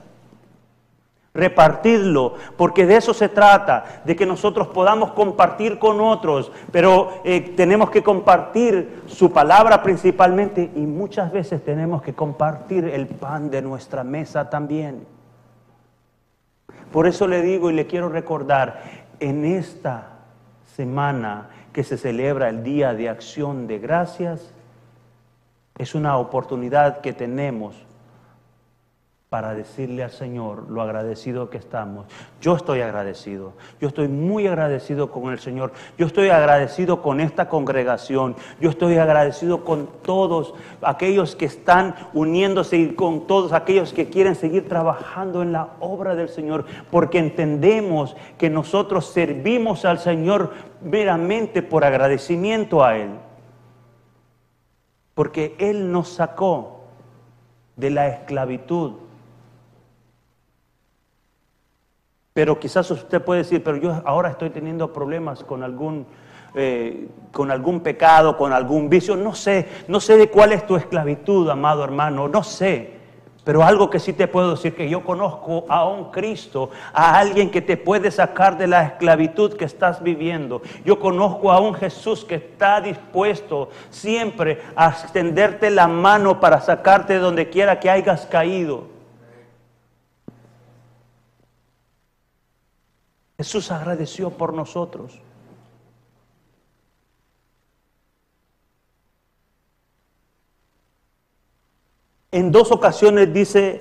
repartirlo, 1.35 2.35
porque 2.57 2.87
de 2.87 2.97
eso 2.97 3.15
se 3.15 3.29
trata, 3.29 4.03
de 4.05 4.15
que 4.15 4.27
nosotros 4.27 4.69
podamos 4.69 5.13
compartir 5.13 5.79
con 5.79 6.01
otros, 6.01 6.53
pero 6.71 7.23
eh, 7.25 7.55
tenemos 7.57 7.91
que 7.91 8.03
compartir 8.03 9.03
su 9.07 9.33
palabra 9.33 9.83
principalmente 9.83 10.71
y 10.75 10.81
muchas 10.81 11.33
veces 11.33 11.65
tenemos 11.65 12.03
que 12.03 12.13
compartir 12.13 12.85
el 12.85 13.07
pan 13.07 13.51
de 13.51 13.63
nuestra 13.63 14.05
mesa 14.05 14.51
también. 14.51 15.07
Por 16.93 17.07
eso 17.07 17.27
le 17.27 17.41
digo 17.41 17.71
y 17.71 17.75
le 17.75 17.87
quiero 17.87 18.11
recordar, 18.11 18.83
en 19.19 19.45
esta 19.45 20.19
semana 20.77 21.49
que 21.73 21.85
se 21.85 21.97
celebra 21.97 22.51
el 22.51 22.63
Día 22.63 22.93
de 22.93 23.09
Acción 23.09 23.67
de 23.67 23.79
Gracias, 23.79 24.53
es 25.79 25.95
una 25.95 26.19
oportunidad 26.19 27.01
que 27.01 27.15
tenemos 27.15 27.75
para 29.33 29.55
decirle 29.55 30.05
al 30.05 30.11
Señor 30.11 30.69
lo 30.69 30.83
agradecido 30.83 31.49
que 31.49 31.57
estamos. 31.57 32.05
Yo 32.43 32.55
estoy 32.55 32.83
agradecido, 32.83 33.55
yo 33.81 33.89
estoy 33.89 34.07
muy 34.07 34.47
agradecido 34.47 35.11
con 35.11 35.33
el 35.33 35.39
Señor, 35.39 35.73
yo 35.97 36.05
estoy 36.05 36.29
agradecido 36.29 37.01
con 37.01 37.19
esta 37.19 37.49
congregación, 37.49 38.37
yo 38.61 38.69
estoy 38.69 38.99
agradecido 38.99 39.65
con 39.65 39.89
todos 40.03 40.53
aquellos 40.83 41.35
que 41.35 41.47
están 41.47 41.95
uniéndose 42.13 42.77
y 42.77 42.89
con 42.95 43.27
todos 43.27 43.55
aquellos 43.55 43.95
que 43.95 44.11
quieren 44.11 44.35
seguir 44.35 44.69
trabajando 44.69 45.41
en 45.41 45.53
la 45.53 45.77
obra 45.81 46.15
del 46.15 46.29
Señor, 46.29 46.67
porque 46.91 47.19
entendemos 47.19 48.15
que 48.37 48.51
nosotros 48.51 49.07
servimos 49.07 49.87
al 49.87 49.99
Señor 49.99 50.53
meramente 50.83 51.63
por 51.63 51.87
agradecimiento 51.87 52.85
a 52.85 52.99
Él, 52.99 53.13
porque 55.15 55.57
Él 55.59 55.91
nos 55.91 56.11
sacó 56.11 56.83
de 57.77 57.89
la 57.89 58.09
esclavitud 58.09 59.02
Pero 62.35 62.59
quizás 62.59 62.91
usted 62.91 63.23
puede 63.23 63.43
decir, 63.43 63.63
pero 63.63 63.77
yo 63.77 64.03
ahora 64.07 64.31
estoy 64.31 64.49
teniendo 64.51 64.93
problemas 64.93 65.45
con 65.45 65.63
algún, 65.63 66.07
eh, 66.55 67.09
con 67.31 67.51
algún 67.51 67.81
pecado, 67.81 68.39
con 68.39 68.53
algún 68.55 68.89
vicio. 68.89 69.17
No 69.17 69.35
sé, 69.35 69.69
no 69.87 70.01
sé 70.01 70.17
de 70.17 70.31
cuál 70.31 70.53
es 70.53 70.67
tu 70.67 70.77
esclavitud, 70.77 71.51
amado 71.51 71.85
hermano, 71.85 72.29
no 72.29 72.43
sé. 72.43 73.03
Pero 73.45 73.65
algo 73.65 73.91
que 73.91 73.99
sí 73.99 74.13
te 74.13 74.29
puedo 74.29 74.53
decir, 74.53 74.75
que 74.75 74.89
yo 74.89 75.05
conozco 75.05 75.67
a 75.69 75.87
un 75.87 76.11
Cristo, 76.13 76.71
a 76.93 77.19
alguien 77.19 77.51
que 77.51 77.61
te 77.61 77.77
puede 77.77 78.11
sacar 78.13 78.57
de 78.57 78.69
la 78.69 78.85
esclavitud 78.85 79.55
que 79.55 79.65
estás 79.65 80.03
viviendo. 80.03 80.63
Yo 80.85 81.01
conozco 81.01 81.51
a 81.51 81.61
un 81.61 81.75
Jesús 81.75 82.25
que 82.25 82.37
está 82.37 82.81
dispuesto 82.81 83.69
siempre 83.91 84.63
a 84.77 84.91
extenderte 84.91 85.71
la 85.71 85.89
mano 85.89 86.39
para 86.39 86.61
sacarte 86.61 87.15
de 87.15 87.19
donde 87.19 87.51
quiera 87.51 87.81
que 87.81 87.91
hayas 87.91 88.27
caído. 88.27 88.93
Jesús 93.43 93.73
agradeció 93.73 94.31
por 94.31 94.55
nosotros. 94.55 95.21
En 102.31 102.53
dos 102.53 102.71
ocasiones 102.71 103.35
dice 103.35 103.81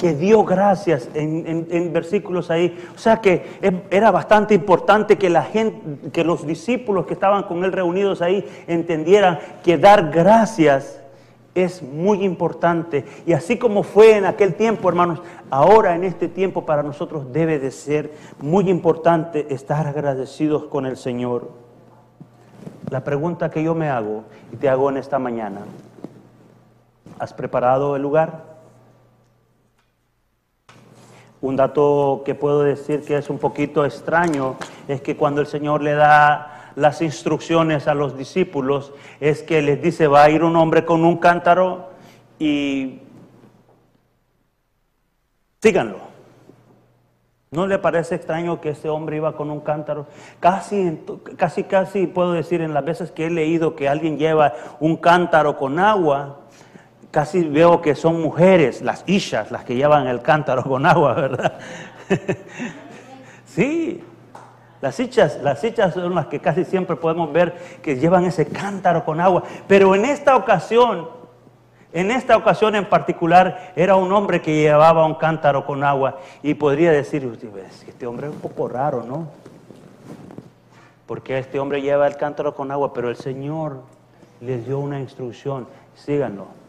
que 0.00 0.14
dio 0.14 0.42
gracias 0.42 1.08
en, 1.14 1.92
versículos 1.92 2.50
ahí. 2.50 2.76
O 2.92 2.98
sea 2.98 3.18
que 3.18 3.84
era 3.88 4.10
bastante 4.10 4.52
importante 4.52 5.16
que 5.16 5.30
la 5.30 5.44
gente, 5.44 6.10
que 6.10 6.24
los 6.24 6.44
discípulos 6.44 7.06
que 7.06 7.14
estaban 7.14 7.44
con 7.44 7.62
él 7.62 7.70
reunidos 7.70 8.20
ahí 8.20 8.44
entendieran 8.66 9.38
que 9.62 9.78
dar 9.78 10.10
gracias 10.10 11.01
es 11.54 11.82
muy 11.82 12.24
importante. 12.24 13.04
Y 13.26 13.32
así 13.32 13.58
como 13.58 13.82
fue 13.82 14.16
en 14.16 14.24
aquel 14.24 14.54
tiempo, 14.54 14.88
hermanos, 14.88 15.20
ahora 15.50 15.94
en 15.94 16.04
este 16.04 16.28
tiempo 16.28 16.64
para 16.64 16.82
nosotros 16.82 17.32
debe 17.32 17.58
de 17.58 17.70
ser 17.70 18.12
muy 18.40 18.70
importante 18.70 19.52
estar 19.52 19.86
agradecidos 19.86 20.64
con 20.64 20.86
el 20.86 20.96
Señor. 20.96 21.50
La 22.90 23.04
pregunta 23.04 23.50
que 23.50 23.62
yo 23.62 23.74
me 23.74 23.88
hago 23.88 24.24
y 24.52 24.56
te 24.56 24.68
hago 24.68 24.90
en 24.90 24.96
esta 24.96 25.18
mañana, 25.18 25.62
¿has 27.18 27.32
preparado 27.32 27.96
el 27.96 28.02
lugar? 28.02 28.52
Un 31.40 31.56
dato 31.56 32.22
que 32.24 32.34
puedo 32.34 32.62
decir 32.62 33.02
que 33.02 33.16
es 33.16 33.28
un 33.28 33.38
poquito 33.38 33.84
extraño 33.84 34.56
es 34.86 35.00
que 35.00 35.16
cuando 35.16 35.40
el 35.40 35.48
Señor 35.48 35.82
le 35.82 35.94
da 35.94 36.51
las 36.74 37.02
instrucciones 37.02 37.88
a 37.88 37.94
los 37.94 38.16
discípulos 38.16 38.92
es 39.20 39.42
que 39.42 39.62
les 39.62 39.82
dice, 39.82 40.06
va 40.06 40.24
a 40.24 40.30
ir 40.30 40.44
un 40.44 40.56
hombre 40.56 40.84
con 40.84 41.04
un 41.04 41.18
cántaro 41.18 41.90
y 42.38 43.00
síganlo. 45.60 46.12
¿No 47.52 47.66
le 47.66 47.78
parece 47.78 48.14
extraño 48.14 48.62
que 48.62 48.70
ese 48.70 48.88
hombre 48.88 49.16
iba 49.16 49.36
con 49.36 49.50
un 49.50 49.60
cántaro? 49.60 50.06
Casi, 50.40 51.02
casi, 51.36 51.64
casi 51.64 52.06
puedo 52.06 52.32
decir 52.32 52.62
en 52.62 52.72
las 52.72 52.82
veces 52.82 53.10
que 53.10 53.26
he 53.26 53.30
leído 53.30 53.76
que 53.76 53.90
alguien 53.90 54.16
lleva 54.16 54.54
un 54.80 54.96
cántaro 54.96 55.58
con 55.58 55.78
agua, 55.78 56.38
casi 57.10 57.42
veo 57.42 57.82
que 57.82 57.94
son 57.94 58.22
mujeres, 58.22 58.80
las 58.80 59.04
ishas, 59.06 59.50
las 59.50 59.64
que 59.64 59.76
llevan 59.76 60.06
el 60.06 60.22
cántaro 60.22 60.62
con 60.62 60.86
agua, 60.86 61.12
¿verdad? 61.12 61.58
sí, 63.44 64.02
las 64.82 64.98
hichas, 64.98 65.38
las 65.42 65.60
son 65.94 66.14
las 66.16 66.26
que 66.26 66.40
casi 66.40 66.64
siempre 66.64 66.96
podemos 66.96 67.32
ver 67.32 67.54
que 67.82 67.96
llevan 67.96 68.24
ese 68.24 68.46
cántaro 68.46 69.04
con 69.04 69.20
agua. 69.20 69.44
Pero 69.68 69.94
en 69.94 70.04
esta 70.04 70.34
ocasión, 70.34 71.08
en 71.92 72.10
esta 72.10 72.36
ocasión 72.36 72.74
en 72.74 72.86
particular, 72.86 73.72
era 73.76 73.94
un 73.94 74.12
hombre 74.12 74.42
que 74.42 74.56
llevaba 74.56 75.06
un 75.06 75.14
cántaro 75.14 75.64
con 75.64 75.84
agua. 75.84 76.18
Y 76.42 76.54
podría 76.54 76.90
decir, 76.90 77.38
este 77.86 78.06
hombre 78.08 78.26
es 78.26 78.34
un 78.34 78.40
poco 78.40 78.66
raro, 78.66 79.04
¿no? 79.04 79.28
Porque 81.06 81.38
este 81.38 81.60
hombre 81.60 81.80
lleva 81.80 82.08
el 82.08 82.16
cántaro 82.16 82.52
con 82.52 82.72
agua, 82.72 82.92
pero 82.92 83.08
el 83.08 83.16
Señor 83.16 83.82
les 84.40 84.66
dio 84.66 84.80
una 84.80 84.98
instrucción, 84.98 85.68
síganlo. 85.94 86.61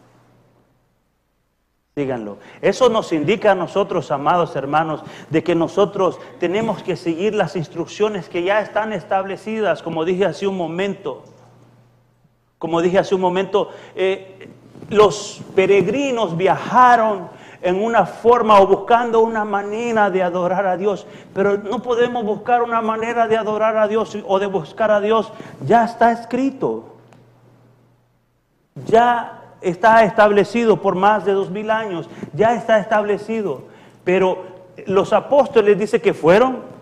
Díganlo. 1.96 2.38
Eso 2.62 2.90
nos 2.90 3.14
indica 3.14 3.52
a 3.52 3.56
nosotros, 3.56 4.10
amados 4.10 4.56
hermanos, 4.56 5.04
de 5.30 5.44
que 5.44 5.54
nosotros 5.54 6.20
tenemos 6.40 6.82
que 6.82 6.96
seguir 6.96 7.36
las 7.36 7.56
instrucciones 7.56 8.30
que 8.30 8.42
ya 8.42 8.62
están 8.62 8.94
establecidas, 8.94 9.84
como 9.84 10.04
dije 10.04 10.26
hace 10.26 10.48
un 10.48 10.58
momento. 10.58 11.24
Como 12.58 12.82
dije 12.82 12.98
hace 12.98 13.14
un 13.14 13.22
momento, 13.22 13.70
eh, 13.94 14.50
los 14.90 15.42
peregrinos 15.56 16.36
viajaron 16.36 17.30
en 17.62 17.82
una 17.82 18.08
forma 18.08 18.60
o 18.60 18.66
buscando 18.66 19.22
una 19.22 19.46
manera 19.46 20.10
de 20.10 20.24
adorar 20.24 20.66
a 20.66 20.78
Dios, 20.78 21.06
pero 21.34 21.58
no 21.58 21.84
podemos 21.84 22.26
buscar 22.26 22.64
una 22.64 22.82
manera 22.82 23.28
de 23.28 23.38
adorar 23.38 23.78
a 23.78 23.88
Dios 23.88 24.18
o 24.26 24.40
de 24.40 24.48
buscar 24.48 24.90
a 24.90 25.00
Dios, 25.00 25.32
ya 25.66 25.86
está 25.86 26.12
escrito. 26.12 26.96
Ya 28.88 29.43
está 29.64 30.04
establecido 30.04 30.82
por 30.82 30.96
más 30.96 31.26
de 31.26 31.32
dos 31.32 31.50
mil 31.50 31.72
años, 31.72 32.10
ya 32.34 32.54
está 32.54 32.80
establecido. 32.80 33.64
Pero 34.04 34.46
los 34.86 35.14
apóstoles 35.14 35.78
dicen 35.78 36.02
que 36.02 36.14
fueron 36.14 36.73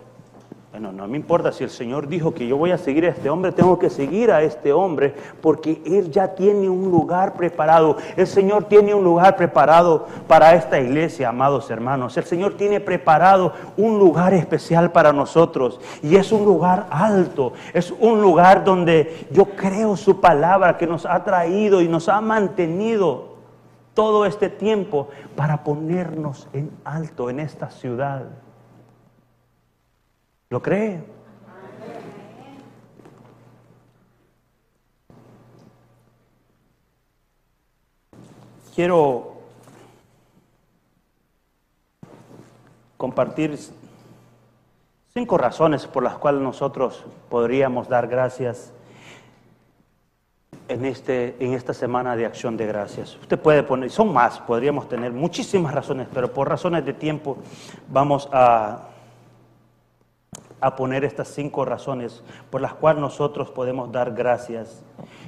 bueno, 0.72 0.90
no 0.90 1.06
me 1.06 1.18
importa 1.18 1.52
si 1.52 1.64
el 1.64 1.68
Señor 1.68 2.08
dijo 2.08 2.32
que 2.32 2.46
yo 2.46 2.56
voy 2.56 2.70
a 2.70 2.78
seguir 2.78 3.04
a 3.04 3.10
este 3.10 3.28
hombre, 3.28 3.52
tengo 3.52 3.78
que 3.78 3.90
seguir 3.90 4.32
a 4.32 4.40
este 4.40 4.72
hombre 4.72 5.14
porque 5.42 5.82
Él 5.84 6.10
ya 6.10 6.28
tiene 6.34 6.70
un 6.70 6.90
lugar 6.90 7.34
preparado. 7.34 7.98
El 8.16 8.26
Señor 8.26 8.64
tiene 8.64 8.94
un 8.94 9.04
lugar 9.04 9.36
preparado 9.36 10.06
para 10.26 10.54
esta 10.54 10.80
iglesia, 10.80 11.28
amados 11.28 11.70
hermanos. 11.70 12.16
El 12.16 12.24
Señor 12.24 12.54
tiene 12.54 12.80
preparado 12.80 13.52
un 13.76 13.98
lugar 13.98 14.32
especial 14.32 14.92
para 14.92 15.12
nosotros 15.12 15.78
y 16.02 16.16
es 16.16 16.32
un 16.32 16.46
lugar 16.46 16.86
alto, 16.88 17.52
es 17.74 17.92
un 18.00 18.22
lugar 18.22 18.64
donde 18.64 19.26
yo 19.30 19.44
creo 19.44 19.94
su 19.94 20.22
palabra 20.22 20.78
que 20.78 20.86
nos 20.86 21.04
ha 21.04 21.22
traído 21.22 21.82
y 21.82 21.88
nos 21.88 22.08
ha 22.08 22.22
mantenido 22.22 23.36
todo 23.92 24.24
este 24.24 24.48
tiempo 24.48 25.10
para 25.36 25.64
ponernos 25.64 26.48
en 26.54 26.70
alto 26.82 27.28
en 27.28 27.40
esta 27.40 27.68
ciudad. 27.68 28.22
¿Lo 30.52 30.60
cree? 30.60 31.02
Quiero 38.74 39.32
compartir 42.98 43.58
cinco 45.14 45.38
razones 45.38 45.86
por 45.86 46.02
las 46.02 46.16
cuales 46.16 46.42
nosotros 46.42 47.02
podríamos 47.30 47.88
dar 47.88 48.06
gracias 48.06 48.74
en, 50.68 50.84
este, 50.84 51.34
en 51.40 51.54
esta 51.54 51.72
semana 51.72 52.14
de 52.14 52.26
acción 52.26 52.58
de 52.58 52.66
gracias. 52.66 53.16
Usted 53.16 53.38
puede 53.38 53.62
poner, 53.62 53.88
son 53.88 54.12
más, 54.12 54.38
podríamos 54.40 54.86
tener 54.86 55.12
muchísimas 55.12 55.72
razones, 55.74 56.08
pero 56.12 56.30
por 56.30 56.46
razones 56.46 56.84
de 56.84 56.92
tiempo 56.92 57.38
vamos 57.88 58.28
a 58.30 58.90
a 60.62 60.76
poner 60.76 61.04
estas 61.04 61.28
cinco 61.28 61.64
razones 61.64 62.22
por 62.48 62.60
las 62.60 62.72
cuales 62.72 63.02
nosotros 63.02 63.50
podemos 63.50 63.90
dar 63.90 64.14
gracias. 64.14 64.84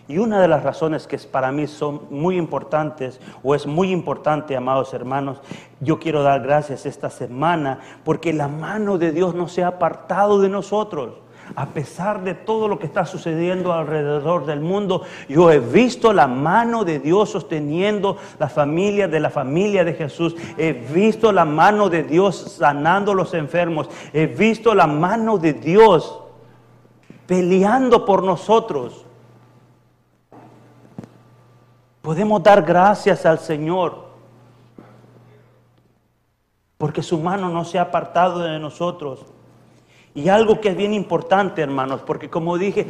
Y 0.06 0.18
una 0.18 0.40
de 0.40 0.48
las 0.48 0.62
razones 0.62 1.06
que 1.06 1.18
para 1.18 1.50
mí 1.50 1.66
son 1.66 2.02
muy 2.08 2.36
importantes, 2.36 3.20
o 3.42 3.54
es 3.54 3.66
muy 3.66 3.90
importante, 3.90 4.56
amados 4.56 4.94
hermanos, 4.94 5.40
yo 5.80 5.98
quiero 5.98 6.22
dar 6.22 6.40
gracias 6.40 6.86
esta 6.86 7.10
semana 7.10 7.80
porque 8.04 8.32
la 8.32 8.46
mano 8.46 8.96
de 8.96 9.10
Dios 9.10 9.34
no 9.34 9.48
se 9.48 9.64
ha 9.64 9.68
apartado 9.68 10.40
de 10.40 10.48
nosotros. 10.48 11.23
A 11.56 11.66
pesar 11.66 12.22
de 12.22 12.34
todo 12.34 12.68
lo 12.68 12.78
que 12.78 12.86
está 12.86 13.06
sucediendo 13.06 13.72
alrededor 13.72 14.46
del 14.46 14.60
mundo, 14.60 15.02
yo 15.28 15.50
he 15.50 15.60
visto 15.60 16.12
la 16.12 16.26
mano 16.26 16.84
de 16.84 16.98
Dios 16.98 17.30
sosteniendo 17.30 18.16
la 18.38 18.48
familia 18.48 19.08
de 19.08 19.20
la 19.20 19.30
familia 19.30 19.84
de 19.84 19.94
Jesús. 19.94 20.34
He 20.56 20.72
visto 20.72 21.32
la 21.32 21.44
mano 21.44 21.88
de 21.88 22.02
Dios 22.02 22.56
sanando 22.58 23.14
los 23.14 23.34
enfermos. 23.34 23.88
He 24.12 24.26
visto 24.26 24.74
la 24.74 24.86
mano 24.86 25.38
de 25.38 25.52
Dios 25.52 26.20
peleando 27.26 28.04
por 28.04 28.22
nosotros. 28.22 29.04
Podemos 32.02 32.42
dar 32.42 32.62
gracias 32.62 33.24
al 33.24 33.38
Señor 33.38 34.04
porque 36.78 37.02
su 37.02 37.18
mano 37.18 37.48
no 37.48 37.64
se 37.64 37.78
ha 37.78 37.82
apartado 37.82 38.40
de 38.40 38.58
nosotros. 38.58 39.24
Y 40.14 40.28
algo 40.28 40.60
que 40.60 40.70
es 40.70 40.76
bien 40.76 40.94
importante, 40.94 41.60
hermanos, 41.60 42.00
porque 42.06 42.30
como 42.30 42.56
dije, 42.56 42.86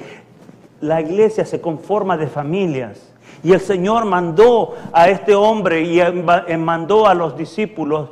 la 0.81 1.01
iglesia 1.01 1.47
se 1.47 1.61
conforma 1.61 2.17
de 2.17 2.27
familias. 2.27 3.15
Y 3.43 3.53
el 3.53 3.61
Señor 3.61 4.05
mandó 4.05 4.75
a 4.93 5.09
este 5.09 5.35
hombre 5.35 5.83
y 5.83 6.57
mandó 6.57 7.07
a 7.07 7.15
los 7.15 7.37
discípulos 7.37 8.11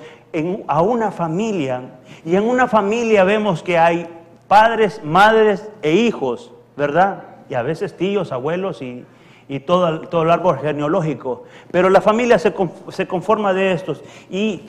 a 0.67 0.83
una 0.83 1.11
familia. 1.11 1.83
Y 2.25 2.37
en 2.37 2.45
una 2.45 2.69
familia 2.69 3.25
vemos 3.25 3.63
que 3.63 3.79
hay 3.79 4.07
padres, 4.49 5.01
madres 5.05 5.71
e 5.83 5.93
hijos, 5.93 6.53
¿verdad? 6.77 7.25
Y 7.49 7.55
a 7.55 7.63
veces 7.63 7.97
tíos, 7.97 8.33
abuelos 8.33 8.81
y, 8.81 9.05
todo, 9.67 10.01
todo 10.09 10.23
el 10.23 10.31
árbol 10.31 10.59
genealógico. 10.59 11.45
Pero 11.71 11.91
la 11.91 12.01
familia 12.01 12.39
se, 12.39 12.55
se 12.89 13.07
conforma 13.07 13.53
de 13.53 13.73
estos. 13.73 14.03
Y 14.31 14.63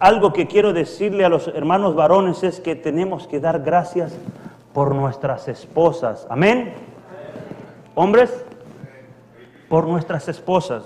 algo 0.00 0.32
que 0.32 0.46
quiero 0.46 0.72
decirle 0.72 1.24
a 1.24 1.28
los 1.28 1.48
hermanos 1.48 1.94
varones 1.94 2.42
es 2.42 2.58
que 2.58 2.74
tenemos 2.74 3.26
que 3.26 3.38
dar 3.38 3.60
gracias 3.60 4.12
por 4.72 4.94
nuestras 4.94 5.46
esposas. 5.46 6.26
Amén. 6.30 6.72
Hombres, 7.94 8.44
por 9.68 9.86
nuestras 9.86 10.26
esposas. 10.28 10.84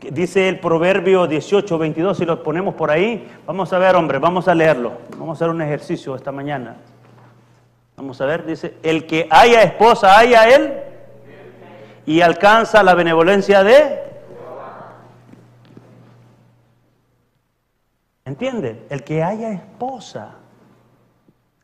Dice 0.00 0.48
el 0.48 0.58
proverbio 0.58 1.26
18, 1.26 1.78
22, 1.78 2.18
si 2.18 2.24
lo 2.24 2.42
ponemos 2.42 2.74
por 2.74 2.90
ahí, 2.90 3.30
vamos 3.46 3.72
a 3.72 3.78
ver, 3.78 3.94
hombre, 3.94 4.18
vamos 4.18 4.48
a 4.48 4.54
leerlo. 4.54 4.92
Vamos 5.16 5.36
a 5.40 5.44
hacer 5.44 5.54
un 5.54 5.62
ejercicio 5.62 6.16
esta 6.16 6.32
mañana. 6.32 6.76
Vamos 7.96 8.20
a 8.20 8.24
ver, 8.24 8.46
dice, 8.46 8.74
el 8.82 9.06
que 9.06 9.28
haya 9.30 9.62
esposa, 9.62 10.18
haya 10.18 10.48
él 10.48 10.72
y 12.04 12.22
alcanza 12.22 12.82
la 12.82 12.94
benevolencia 12.94 13.62
de 13.62 14.09
¿Entiende? 18.30 18.86
El 18.90 19.02
que 19.02 19.24
haya 19.24 19.50
esposa, 19.50 20.36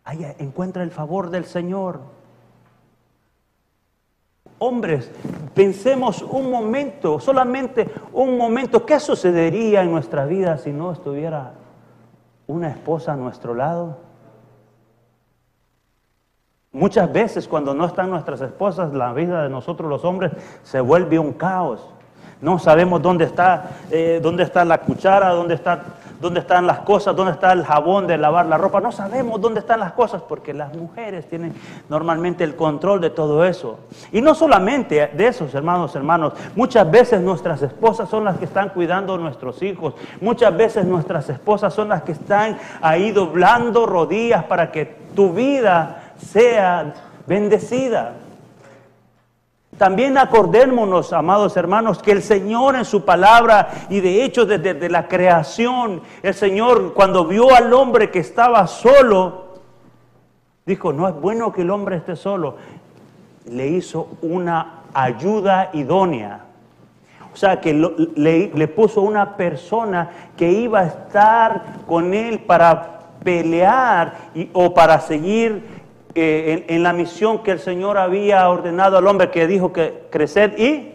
haya, 0.03 0.35
encuentra 0.41 0.83
el 0.83 0.91
favor 0.91 1.31
del 1.31 1.45
Señor. 1.45 2.01
Hombres, 4.59 5.13
pensemos 5.55 6.23
un 6.23 6.51
momento, 6.51 7.21
solamente 7.21 7.89
un 8.13 8.37
momento, 8.37 8.85
¿qué 8.85 8.99
sucedería 8.99 9.85
en 9.85 9.93
nuestra 9.93 10.27
vida 10.27 10.59
si 10.59 10.73
no 10.73 10.91
estuviera 10.91 11.53
una 12.49 12.71
esposa 12.71 13.13
a 13.13 13.17
nuestro 13.17 13.55
lado? 13.55 13.99
Muchas 16.73 17.13
veces 17.13 17.47
cuando 17.47 17.75
no 17.75 17.87
están 17.87 18.11
nuestras 18.11 18.41
esposas, 18.41 18.93
la 18.93 19.13
vida 19.13 19.45
de 19.45 19.51
nosotros 19.51 19.89
los 19.89 20.05
hombres 20.05 20.33
se 20.65 20.81
vuelve 20.81 21.17
un 21.17 21.33
caos. 21.33 21.89
No 22.41 22.59
sabemos 22.59 23.01
dónde 23.01 23.25
está, 23.25 23.71
eh, 23.91 24.21
dónde 24.23 24.43
está 24.43 24.65
la 24.65 24.79
cuchara, 24.83 25.31
dónde, 25.31 25.55
está, 25.55 25.83
dónde 26.21 26.41
están 26.41 26.67
las 26.67 26.81
cosas, 26.81 27.15
dónde 27.15 27.33
está 27.33 27.53
el 27.53 27.65
jabón 27.65 28.07
de 28.07 28.19
lavar 28.19 28.47
la 28.47 28.59
ropa. 28.59 28.81
No 28.81 28.93
sabemos 28.93 29.41
dónde 29.41 29.61
están 29.61 29.81
las 29.81 29.93
cosas 29.93 30.23
porque 30.23 30.55
las 30.55 30.75
mujeres 30.75 31.29
tienen 31.29 31.55
normalmente 31.89 32.45
el 32.45 32.57
control 32.57 33.01
de 33.01 33.11
todo 33.11 33.45
eso. 33.45 33.79
Y 34.13 34.21
no 34.21 34.35
solamente 34.35 35.11
de 35.13 35.27
esos 35.27 35.55
hermanos, 35.55 35.95
hermanos. 35.95 36.33
Muchas 36.55 36.91
veces 36.91 37.21
nuestras 37.21 37.63
esposas 37.63 38.09
son 38.09 38.25
las 38.25 38.39
que 38.39 38.45
están 38.45 38.71
cuidando 38.71 39.15
a 39.15 39.19
nuestros 39.19 39.63
hijos. 39.63 39.95
Muchas 40.21 40.57
veces 40.57 40.85
nuestras 40.85 41.29
esposas 41.29 41.75
son 41.75 41.89
las 41.89 42.03
que 42.03 42.13
están 42.13 42.59
ahí 42.81 43.13
doblando 43.13 43.87
rodillas 43.87 44.45
para 44.45 44.71
que 44.71 44.97
tu 45.15 45.33
vida 45.33 46.13
sea 46.19 46.95
bendecida. 47.27 48.15
También 49.79 50.17
acordémonos, 50.17 51.13
amados 51.13 51.57
hermanos, 51.57 52.03
que 52.03 52.13
el 52.13 52.23
Señor 52.23 52.77
en 52.77 52.87
su 52.87 53.05
palabra 53.05 53.69
y 53.91 54.01
de 54.01 54.25
hecho 54.25 54.47
desde, 54.47 54.89
la 54.89 55.07
creación, 55.07 56.01
el 56.23 56.35
Señor 56.35 56.95
cuando 56.95 57.27
vio 57.27 57.55
al 57.55 57.73
hombre 57.75 58.11
que 58.11 58.21
estaba 58.21 58.67
solo, 58.67 59.57
dijo, 60.65 60.93
no 60.95 61.07
es 61.09 61.15
bueno 61.15 61.53
que 61.53 61.61
el 61.61 61.71
hombre 61.71 61.97
esté 61.97 62.17
solo. 62.17 62.57
Le 63.45 63.69
hizo 63.69 64.09
una 64.23 64.83
ayuda 64.95 65.71
idónea. 65.75 66.41
O 67.35 67.37
sea, 67.37 67.61
que 67.61 67.75
le, 67.75 68.69
puso 68.69 69.03
una 69.03 69.37
persona 69.37 70.09
que 70.39 70.51
iba 70.51 70.81
a 70.81 70.87
estar 70.87 71.63
con 71.87 72.15
él 72.15 72.39
para 72.39 73.01
pelear 73.23 74.15
o 74.55 74.73
para 74.73 75.01
seguir 75.01 75.76
en, 76.17 76.83
la 76.83 76.93
misión 76.93 77.43
que 77.43 77.53
el 77.53 77.61
Señor 77.61 77.99
había 77.99 78.49
ordenado 78.49 78.97
al 78.97 79.07
hombre 79.07 79.31
que 79.31 79.47
dijo 79.47 79.73
que 79.73 80.05
crecer 80.11 80.59
y 80.59 80.93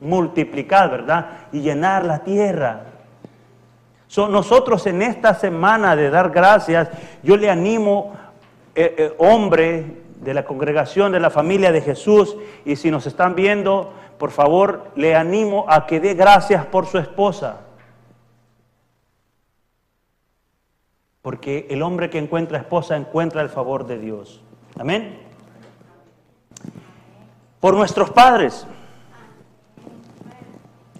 multiplicar, 0.00 0.90
¿verdad? 0.90 1.26
Y 1.52 1.60
llenar 1.60 2.04
la 2.04 2.20
tierra. 2.20 2.84
nosotros 4.16 4.86
en 4.86 5.02
esta 5.02 5.34
semana 5.34 5.96
de 5.96 6.10
dar 6.10 6.30
gracias, 6.30 6.88
yo 7.22 7.36
le 7.36 7.50
animo, 7.50 8.14
eh, 8.74 8.94
eh, 8.96 9.14
hombre 9.18 10.02
de 10.20 10.34
la 10.34 10.44
congregación 10.44 11.12
de 11.12 11.20
la 11.20 11.30
familia 11.30 11.72
de 11.72 11.80
Jesús, 11.80 12.36
y 12.64 12.76
si 12.76 12.90
nos 12.90 13.06
están 13.06 13.34
viendo, 13.34 13.92
por 14.18 14.30
favor, 14.30 14.84
le 14.94 15.14
animo 15.14 15.66
a 15.68 15.86
que 15.86 16.00
dé 16.00 16.14
gracias 16.14 16.64
por 16.66 16.86
su 16.86 16.98
esposa. 16.98 17.65
Porque 21.26 21.66
el 21.70 21.82
hombre 21.82 22.08
que 22.08 22.18
encuentra 22.18 22.56
esposa 22.56 22.96
encuentra 22.96 23.42
el 23.42 23.48
favor 23.48 23.84
de 23.84 23.98
Dios. 23.98 24.40
Amén. 24.78 25.18
Por 27.58 27.74
nuestros 27.74 28.10
padres. 28.10 28.64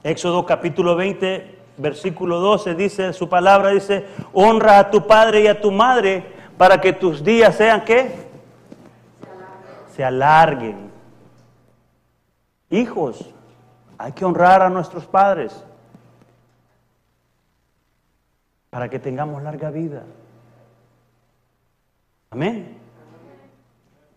Éxodo 0.03 0.45
capítulo 0.45 0.97
20, 0.97 1.59
versículo 1.77 2.41
12 2.41 2.75
dice, 2.75 3.13
su 3.13 3.29
palabra 3.29 3.71
dice, 3.71 4.05
honra 4.33 4.81
a 4.81 4.91
tu 4.91 5.07
padre 5.07 5.43
y 5.43 5.47
a 5.47 5.61
tu 5.61 5.71
madre 5.71 6.27
para 6.59 6.81
que 6.81 6.93
tus 6.93 7.23
días 7.23 7.55
sean 7.55 7.85
qué? 7.85 8.13
Se 9.95 10.03
alarguen. 10.03 10.91
Hijos, 12.69 13.33
hay 13.97 14.11
que 14.11 14.25
honrar 14.25 14.61
a 14.61 14.71
nuestros 14.71 15.07
padres 15.07 15.65
para 18.77 18.91
que 18.91 18.99
tengamos 18.99 19.43
larga 19.43 19.71
vida. 19.71 20.03
Amén. 22.31 22.77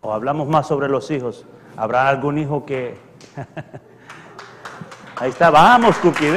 O 0.02 0.12
hablamos 0.12 0.48
más 0.48 0.68
sobre 0.68 0.86
los 0.86 1.10
hijos. 1.10 1.46
¿Habrá 1.78 2.06
algún 2.10 2.36
hijo 2.36 2.66
que... 2.66 2.94
Ahí 5.16 5.30
está, 5.30 5.48
vamos, 5.48 5.96
Cookie, 5.96 6.30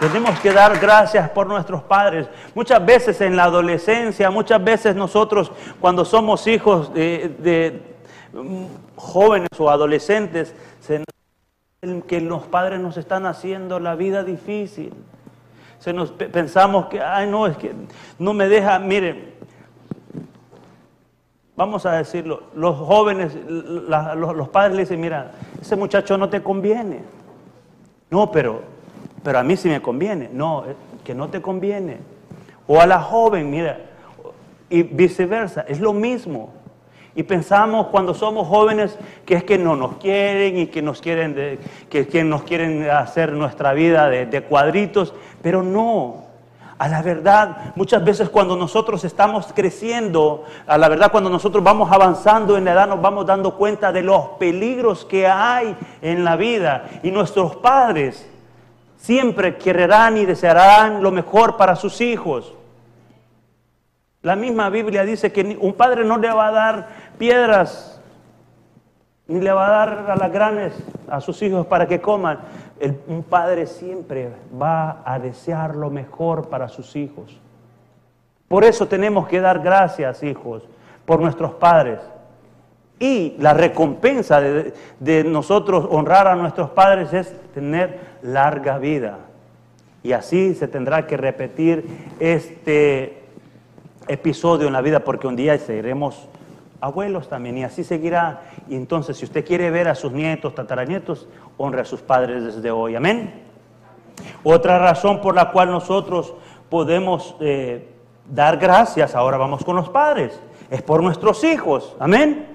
Tenemos 0.00 0.40
que 0.40 0.52
dar 0.52 0.76
gracias 0.80 1.30
por 1.30 1.46
nuestros 1.46 1.84
padres. 1.84 2.26
Muchas 2.52 2.84
veces 2.84 3.20
en 3.20 3.36
la 3.36 3.44
adolescencia, 3.44 4.28
muchas 4.32 4.64
veces 4.64 4.96
nosotros 4.96 5.52
cuando 5.80 6.04
somos 6.04 6.48
hijos 6.48 6.92
de, 6.92 7.36
de 7.38 7.80
mm, 8.32 8.64
jóvenes 8.96 9.50
o 9.56 9.70
adolescentes, 9.70 10.52
se 10.80 11.04
que 12.06 12.20
los 12.20 12.42
padres 12.42 12.80
nos 12.80 12.96
están 12.96 13.26
haciendo 13.26 13.80
la 13.80 13.94
vida 13.94 14.22
difícil. 14.22 14.92
Se 15.78 15.92
nos 15.92 16.10
pensamos 16.12 16.86
que, 16.86 17.00
ay, 17.00 17.28
no, 17.28 17.46
es 17.46 17.56
que 17.56 17.72
no 18.18 18.34
me 18.34 18.48
deja, 18.48 18.78
miren, 18.78 19.32
vamos 21.56 21.86
a 21.86 21.92
decirlo, 21.92 22.42
los 22.54 22.76
jóvenes, 22.76 23.34
los, 23.48 24.48
padres 24.50 24.76
le 24.76 24.82
dicen, 24.82 25.00
mira, 25.00 25.32
ese 25.60 25.76
muchacho 25.76 26.18
no 26.18 26.28
te 26.28 26.42
conviene. 26.42 27.00
No, 28.10 28.30
pero 28.30 28.62
pero 29.22 29.38
a 29.38 29.42
mí 29.42 29.56
sí 29.56 29.68
me 29.68 29.82
conviene. 29.82 30.30
No, 30.32 30.64
que 31.04 31.14
no 31.14 31.28
te 31.28 31.40
conviene. 31.40 31.98
O 32.66 32.80
a 32.80 32.86
la 32.86 33.00
joven, 33.00 33.50
mira, 33.50 33.78
y 34.68 34.82
viceversa, 34.82 35.62
es 35.62 35.80
lo 35.80 35.92
mismo. 35.92 36.52
Y 37.14 37.24
pensamos 37.24 37.88
cuando 37.88 38.14
somos 38.14 38.46
jóvenes 38.46 38.98
que 39.26 39.34
es 39.34 39.44
que 39.44 39.58
no 39.58 39.74
nos 39.76 39.96
quieren 39.96 40.58
y 40.58 40.66
que 40.68 40.80
nos 40.80 41.00
quieren, 41.00 41.58
que, 41.88 42.24
nos 42.24 42.42
quieren 42.44 42.88
hacer 42.88 43.32
nuestra 43.32 43.72
vida 43.72 44.08
de, 44.08 44.26
de 44.26 44.42
cuadritos, 44.42 45.12
pero 45.42 45.62
no. 45.62 46.30
A 46.78 46.88
la 46.88 47.02
verdad, 47.02 47.72
muchas 47.76 48.02
veces 48.02 48.30
cuando 48.30 48.56
nosotros 48.56 49.04
estamos 49.04 49.52
creciendo, 49.54 50.44
a 50.66 50.78
la 50.78 50.88
verdad 50.88 51.10
cuando 51.10 51.28
nosotros 51.28 51.62
vamos 51.62 51.92
avanzando 51.92 52.56
en 52.56 52.64
la 52.64 52.72
edad 52.72 52.88
nos 52.88 53.02
vamos 53.02 53.26
dando 53.26 53.54
cuenta 53.56 53.92
de 53.92 54.02
los 54.02 54.28
peligros 54.38 55.04
que 55.04 55.26
hay 55.26 55.76
en 56.00 56.24
la 56.24 56.36
vida. 56.36 56.88
Y 57.02 57.10
nuestros 57.10 57.56
padres 57.56 58.26
siempre 58.96 59.56
querrán 59.58 60.16
y 60.16 60.24
desearán 60.24 61.02
lo 61.02 61.10
mejor 61.10 61.58
para 61.58 61.76
sus 61.76 62.00
hijos. 62.00 62.54
La 64.22 64.36
misma 64.36 64.68
Biblia 64.68 65.04
dice 65.04 65.32
que 65.32 65.56
un 65.60 65.72
padre 65.72 66.04
no 66.04 66.18
le 66.18 66.30
va 66.30 66.48
a 66.48 66.52
dar 66.52 66.88
piedras 67.18 68.00
ni 69.30 69.40
le 69.40 69.52
va 69.52 69.66
a 69.66 69.70
dar 69.70 70.10
a 70.10 70.16
las 70.16 70.32
grandes 70.32 70.72
a 71.08 71.20
sus 71.20 71.40
hijos 71.42 71.64
para 71.66 71.86
que 71.86 72.00
coman. 72.00 72.40
un 73.06 73.22
padre 73.22 73.66
siempre 73.66 74.30
va 74.60 75.02
a 75.04 75.20
desear 75.20 75.76
lo 75.76 75.88
mejor 75.88 76.48
para 76.48 76.68
sus 76.68 76.96
hijos. 76.96 77.38
Por 78.48 78.64
eso 78.64 78.88
tenemos 78.88 79.28
que 79.28 79.40
dar 79.40 79.60
gracias, 79.60 80.24
hijos, 80.24 80.64
por 81.06 81.20
nuestros 81.20 81.52
padres. 81.52 82.00
Y 82.98 83.36
la 83.38 83.54
recompensa 83.54 84.40
de 84.40 85.24
nosotros 85.24 85.86
honrar 85.88 86.26
a 86.26 86.34
nuestros 86.34 86.70
padres 86.70 87.12
es 87.12 87.32
tener 87.54 88.00
larga 88.22 88.78
vida. 88.78 89.18
Y 90.02 90.12
así 90.12 90.54
se 90.54 90.66
tendrá 90.66 91.06
que 91.06 91.16
repetir 91.16 91.86
este 92.18 93.19
episodio 94.10 94.66
en 94.66 94.72
la 94.72 94.80
vida 94.80 95.00
porque 95.00 95.26
un 95.26 95.36
día 95.36 95.56
seremos 95.58 96.28
abuelos 96.80 97.28
también 97.28 97.58
y 97.58 97.64
así 97.64 97.84
seguirá. 97.84 98.42
Y 98.68 98.74
entonces 98.76 99.16
si 99.16 99.24
usted 99.24 99.44
quiere 99.44 99.70
ver 99.70 99.88
a 99.88 99.94
sus 99.94 100.12
nietos, 100.12 100.54
tataranietos, 100.54 101.28
honre 101.56 101.82
a 101.82 101.84
sus 101.84 102.00
padres 102.00 102.44
desde 102.44 102.70
hoy. 102.70 102.96
Amén. 102.96 103.44
Otra 104.42 104.78
razón 104.78 105.20
por 105.20 105.34
la 105.34 105.50
cual 105.50 105.70
nosotros 105.70 106.34
podemos 106.68 107.36
eh, 107.40 107.88
dar 108.28 108.58
gracias, 108.58 109.14
ahora 109.14 109.36
vamos 109.36 109.64
con 109.64 109.76
los 109.76 109.88
padres, 109.88 110.38
es 110.70 110.82
por 110.82 111.02
nuestros 111.02 111.42
hijos. 111.44 111.96
Amén. 111.98 112.46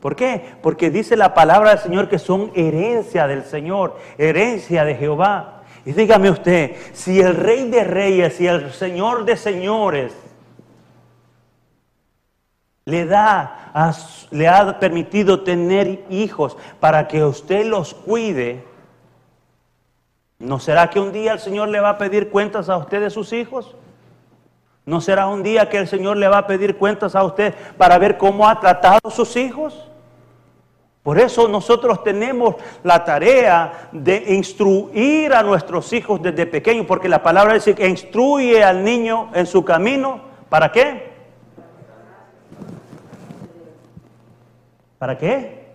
¿Por 0.00 0.16
qué? 0.16 0.56
Porque 0.62 0.90
dice 0.90 1.16
la 1.16 1.32
palabra 1.32 1.70
del 1.70 1.78
Señor 1.78 2.08
que 2.08 2.18
son 2.18 2.50
herencia 2.54 3.26
del 3.26 3.44
Señor, 3.44 3.96
herencia 4.18 4.84
de 4.84 4.96
Jehová. 4.96 5.53
Y 5.84 5.92
dígame 5.92 6.30
usted, 6.30 6.76
si 6.92 7.20
el 7.20 7.36
rey 7.36 7.68
de 7.68 7.84
reyes 7.84 8.40
y 8.40 8.46
el 8.46 8.72
señor 8.72 9.24
de 9.24 9.36
señores 9.36 10.14
le 12.86 13.06
da, 13.06 13.72
le 14.30 14.48
ha 14.48 14.78
permitido 14.78 15.42
tener 15.42 16.04
hijos 16.10 16.56
para 16.80 17.08
que 17.08 17.24
usted 17.24 17.66
los 17.66 17.94
cuide, 17.94 18.64
¿no 20.38 20.58
será 20.58 20.90
que 20.90 21.00
un 21.00 21.12
día 21.12 21.32
el 21.32 21.38
Señor 21.38 21.68
le 21.68 21.80
va 21.80 21.90
a 21.90 21.98
pedir 21.98 22.30
cuentas 22.30 22.68
a 22.68 22.76
usted 22.76 23.00
de 23.00 23.10
sus 23.10 23.32
hijos? 23.32 23.74
¿No 24.86 25.00
será 25.00 25.28
un 25.28 25.42
día 25.42 25.70
que 25.70 25.78
el 25.78 25.88
Señor 25.88 26.18
le 26.18 26.28
va 26.28 26.38
a 26.38 26.46
pedir 26.46 26.76
cuentas 26.76 27.14
a 27.14 27.24
usted 27.24 27.54
para 27.78 27.96
ver 27.96 28.18
cómo 28.18 28.46
ha 28.46 28.60
tratado 28.60 29.00
a 29.04 29.10
sus 29.10 29.34
hijos? 29.36 29.90
Por 31.04 31.18
eso 31.18 31.48
nosotros 31.48 32.02
tenemos 32.02 32.54
la 32.82 33.04
tarea 33.04 33.90
de 33.92 34.24
instruir 34.34 35.34
a 35.34 35.42
nuestros 35.42 35.92
hijos 35.92 36.22
desde 36.22 36.46
pequeños, 36.46 36.86
porque 36.86 37.10
la 37.10 37.22
palabra 37.22 37.52
dice 37.52 37.74
que 37.74 37.86
instruye 37.86 38.64
al 38.64 38.82
niño 38.82 39.28
en 39.34 39.44
su 39.44 39.62
camino. 39.62 40.22
¿Para 40.48 40.72
qué? 40.72 41.12
¿Para 44.98 45.18
qué? 45.18 45.66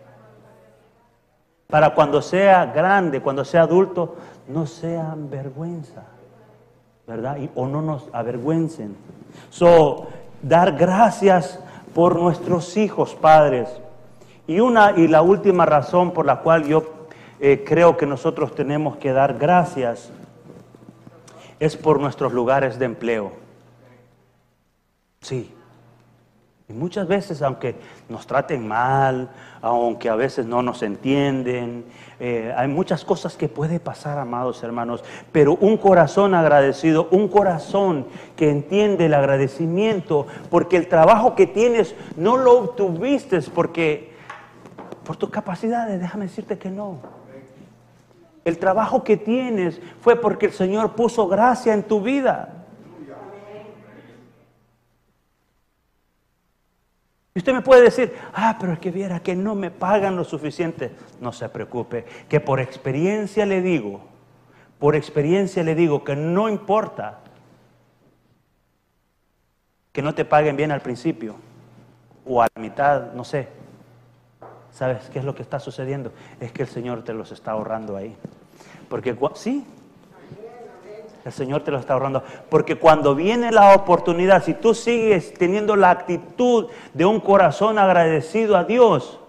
Para 1.68 1.94
cuando 1.94 2.24
sea 2.24 2.66
grande, 2.66 3.22
cuando 3.22 3.46
sea 3.46 3.62
adulto, 3.62 4.16
no 4.48 4.66
sean 4.66 5.30
vergüenza, 5.30 6.06
¿verdad? 7.06 7.38
o 7.54 7.68
no 7.68 7.84
nos 7.84 8.10
avergüencen. 8.14 8.98
So, 9.52 10.08
dar 10.42 10.72
gracias 10.72 11.60
por 11.94 12.16
nuestros 12.16 12.76
hijos, 12.78 13.14
padres. 13.14 13.70
Y 14.50 14.62
una 14.62 14.93
y 14.97 15.08
la 15.08 15.22
última 15.22 15.68
razón 15.68 16.12
por 16.12 16.26
la 16.26 16.38
cual 16.38 16.66
yo 16.66 17.06
eh, 17.39 17.64
creo 17.64 17.97
que 17.97 18.08
nosotros 18.08 18.56
tenemos 18.56 18.97
que 18.97 19.14
dar 19.14 19.38
gracias 19.38 20.10
es 21.60 21.78
por 21.78 22.00
nuestros 22.00 22.34
lugares 22.34 22.80
de 22.80 22.86
empleo. 22.86 23.32
Sí. 25.22 25.54
Y 26.68 26.74
muchas 26.74 27.08
veces, 27.08 27.43
aunque 27.43 27.76
nos 28.10 28.26
traten 28.26 28.68
mal, 28.68 29.30
aunque 29.62 30.10
a 30.10 30.16
veces 30.16 30.47
no 30.47 30.64
nos 30.64 30.82
entienden, 30.82 31.86
eh, 32.20 32.52
hay 32.58 32.68
muchas 32.68 33.06
cosas 33.06 33.38
que 33.38 33.50
puede 33.50 33.80
pasar, 33.80 34.18
amados 34.18 34.64
hermanos, 34.64 35.04
pero 35.32 35.58
un 35.62 35.78
corazón 35.78 36.34
agradecido, 36.34 37.08
un 37.12 37.28
corazón 37.28 38.08
que 38.36 38.50
entiende 38.50 39.06
el 39.06 39.14
agradecimiento, 39.14 40.26
porque 40.50 40.78
el 40.78 40.88
trabajo 40.88 41.36
que 41.36 41.45
tienes 41.45 41.93
no 42.18 42.36
lo 42.36 42.58
obtuviste 42.58 43.39
porque 43.54 44.09
por 45.10 45.18
tus 45.18 45.32
capacidades, 45.32 45.99
déjame 45.99 46.26
decirte 46.26 46.60
que 46.60 46.70
no. 46.70 46.99
El 48.45 48.60
trabajo 48.60 49.03
que 49.03 49.18
tienes 49.18 49.82
fue 50.01 50.16
porque 50.16 50.45
el 50.45 50.51
Señor 50.51 50.93
puso 50.93 51.28
gracia 51.28 51.74
en 51.74 51.82
tu 51.82 51.99
vida. 51.99 52.68
Y 57.34 57.39
usted 57.39 57.53
me 57.53 57.64
puede 57.64 57.82
decir, 57.82 58.14
ah, 58.36 58.57
pero 58.60 58.74
es 58.74 58.78
que 58.78 58.91
viera 58.91 59.20
que 59.20 59.36
no 59.36 59.55
me 59.55 59.72
pagan 59.72 60.16
lo 60.16 60.24
suficiente. 60.24 60.91
No 61.20 61.32
se 61.32 61.49
preocupe, 61.49 62.05
que 62.30 62.39
por 62.39 62.60
experiencia 62.60 63.47
le 63.47 63.64
digo, 63.64 64.01
por 64.78 64.95
experiencia 64.95 65.64
le 65.64 65.74
digo 65.74 66.03
que 66.03 66.16
no 66.16 66.49
importa 66.49 67.22
que 69.91 70.03
no 70.03 70.14
te 70.14 70.24
paguen 70.24 70.55
bien 70.55 70.72
al 70.72 70.82
principio 70.82 71.36
o 72.28 72.43
a 72.43 72.47
la 72.53 72.62
mitad, 72.62 73.14
no 73.14 73.24
sé. 73.24 73.57
¿Sabes 74.80 75.10
qué 75.12 75.20
es 75.20 75.26
lo 75.26 75.36
que 75.36 75.42
está 75.42 75.60
sucediendo? 75.60 76.14
Es 76.40 76.54
que 76.54 76.62
el 76.62 76.70
Señor 76.70 77.04
te 77.04 77.14
los 77.14 77.34
está 77.34 77.52
ahorrando 77.52 77.98
ahí. 77.98 78.16
Porque 78.88 79.14
sí, 79.34 79.66
el 81.26 81.34
Señor 81.34 81.66
te 81.66 81.72
los 81.72 81.82
está 81.82 81.96
ahorrando. 81.96 82.24
Porque 82.50 82.78
cuando 82.78 83.14
viene 83.14 83.52
la 83.52 83.76
oportunidad, 83.76 84.42
si 84.42 84.54
tú 84.54 84.74
sigues 84.74 85.34
teniendo 85.34 85.76
la 85.76 85.90
actitud 85.90 86.68
de 86.94 87.04
un 87.04 87.20
corazón 87.20 87.78
agradecido 87.78 88.56
a 88.56 88.64
Dios, 88.64 89.20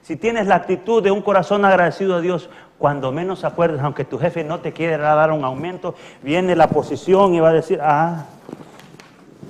si 0.00 0.16
tienes 0.16 0.46
la 0.46 0.54
actitud 0.54 1.02
de 1.02 1.10
un 1.10 1.20
corazón 1.20 1.66
agradecido 1.66 2.16
a 2.16 2.22
Dios, 2.22 2.48
cuando 2.78 3.12
menos 3.12 3.44
acuerdes, 3.44 3.82
aunque 3.82 4.06
tu 4.06 4.18
jefe 4.18 4.42
no 4.42 4.60
te 4.60 4.72
quiera 4.72 5.14
dar 5.14 5.32
un 5.32 5.44
aumento, 5.44 5.94
viene 6.22 6.56
la 6.56 6.68
posición 6.68 7.34
y 7.34 7.40
va 7.40 7.50
a 7.50 7.52
decir, 7.52 7.78
ah, 7.82 8.24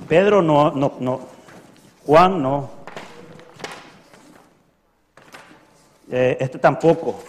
Pedro 0.09 0.41
no, 0.41 0.71
no, 0.71 0.95
no, 0.99 1.21
Juan 2.05 2.43
no, 2.43 2.75
Eh, 6.09 6.37
este 6.39 6.59
tampoco. 6.59 7.19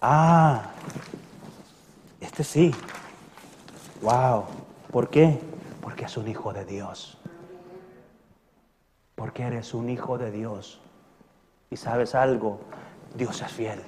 Ah, 0.00 0.70
este 2.20 2.42
sí. 2.44 2.74
Wow. 4.00 4.44
¿Por 4.90 5.08
qué? 5.08 5.38
Porque 5.80 6.04
es 6.04 6.16
un 6.16 6.28
hijo 6.28 6.52
de 6.52 6.64
Dios. 6.64 7.18
Porque 9.14 9.42
eres 9.42 9.74
un 9.74 9.88
hijo 9.90 10.18
de 10.18 10.30
Dios. 10.30 10.80
Y 11.70 11.76
sabes 11.76 12.14
algo, 12.14 12.60
Dios 13.14 13.40
es 13.40 13.52
fiel. 13.52 13.80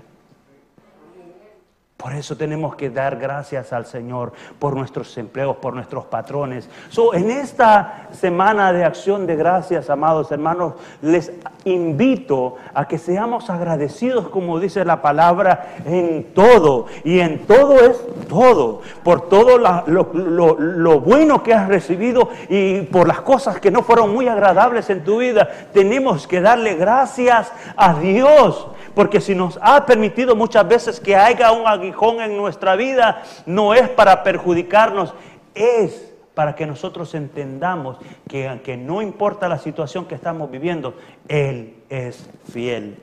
Por 2.04 2.12
eso 2.12 2.36
tenemos 2.36 2.76
que 2.76 2.90
dar 2.90 3.16
gracias 3.16 3.72
al 3.72 3.86
Señor 3.86 4.34
por 4.58 4.76
nuestros 4.76 5.16
empleos, 5.16 5.56
por 5.56 5.72
nuestros 5.72 6.04
patrones. 6.04 6.68
So, 6.90 7.14
en 7.14 7.30
esta 7.30 8.08
semana 8.12 8.74
de 8.74 8.84
acción 8.84 9.26
de 9.26 9.36
gracias, 9.36 9.88
amados 9.88 10.30
hermanos, 10.30 10.74
les 11.00 11.32
invito 11.64 12.56
a 12.74 12.86
que 12.86 12.98
seamos 12.98 13.48
agradecidos, 13.48 14.28
como 14.28 14.60
dice 14.60 14.84
la 14.84 15.00
palabra, 15.00 15.76
en 15.86 16.34
todo. 16.34 16.88
Y 17.04 17.20
en 17.20 17.46
todo 17.46 17.80
es 17.80 17.98
todo. 18.28 18.82
Por 19.02 19.30
todo 19.30 19.56
lo, 19.56 20.12
lo 20.58 21.00
bueno 21.00 21.42
que 21.42 21.54
has 21.54 21.68
recibido 21.68 22.28
y 22.50 22.82
por 22.82 23.08
las 23.08 23.22
cosas 23.22 23.60
que 23.60 23.70
no 23.70 23.82
fueron 23.82 24.12
muy 24.12 24.28
agradables 24.28 24.90
en 24.90 25.04
tu 25.04 25.20
vida. 25.20 25.48
Tenemos 25.72 26.26
que 26.26 26.42
darle 26.42 26.74
gracias 26.74 27.50
a 27.78 27.94
Dios. 27.94 28.66
Porque 28.94 29.20
si 29.20 29.34
nos 29.34 29.58
ha 29.60 29.86
permitido 29.86 30.36
muchas 30.36 30.68
veces 30.68 31.00
que 31.00 31.16
haya 31.16 31.50
un 31.50 31.66
aguijón 31.66 31.93
en 32.02 32.36
nuestra 32.36 32.76
vida, 32.76 33.22
no 33.46 33.74
es 33.74 33.88
para 33.88 34.22
perjudicarnos, 34.22 35.14
es 35.54 36.12
para 36.34 36.54
que 36.54 36.66
nosotros 36.66 37.14
entendamos 37.14 37.96
que 38.28 38.48
aunque 38.48 38.76
no 38.76 39.00
importa 39.00 39.48
la 39.48 39.58
situación 39.58 40.06
que 40.06 40.16
estamos 40.16 40.50
viviendo, 40.50 40.94
Él 41.28 41.76
es 41.88 42.28
fiel. 42.52 42.98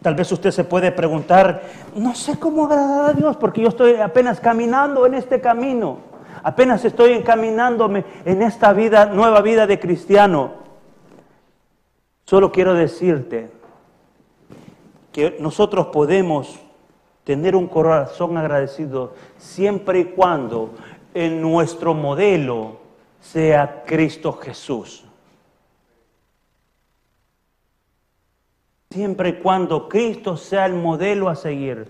Tal 0.00 0.14
vez 0.14 0.32
usted 0.32 0.50
se 0.50 0.64
puede 0.64 0.90
preguntar, 0.90 1.62
no 1.94 2.14
sé 2.14 2.38
cómo 2.38 2.64
agradar 2.64 3.10
a 3.10 3.12
Dios 3.12 3.36
porque 3.36 3.60
yo 3.60 3.68
estoy 3.68 3.94
apenas 3.96 4.40
caminando 4.40 5.06
en 5.06 5.14
este 5.14 5.40
camino, 5.40 5.98
apenas 6.42 6.84
estoy 6.84 7.12
encaminándome 7.12 8.04
en 8.24 8.42
esta 8.42 8.72
vida, 8.72 9.06
nueva 9.06 9.42
vida 9.42 9.66
de 9.66 9.78
cristiano. 9.78 10.54
Solo 12.24 12.50
quiero 12.50 12.74
decirte 12.74 13.50
que 15.12 15.36
nosotros 15.38 15.88
podemos 15.88 16.58
tener 17.24 17.54
un 17.54 17.68
corazón 17.68 18.36
agradecido 18.36 19.14
siempre 19.38 20.00
y 20.00 20.04
cuando 20.06 20.70
en 21.14 21.40
nuestro 21.40 21.94
modelo 21.94 22.78
sea 23.20 23.84
Cristo 23.84 24.32
Jesús. 24.32 25.04
Siempre 28.90 29.30
y 29.30 29.32
cuando 29.34 29.88
Cristo 29.88 30.36
sea 30.36 30.66
el 30.66 30.74
modelo 30.74 31.28
a 31.28 31.36
seguir, 31.36 31.88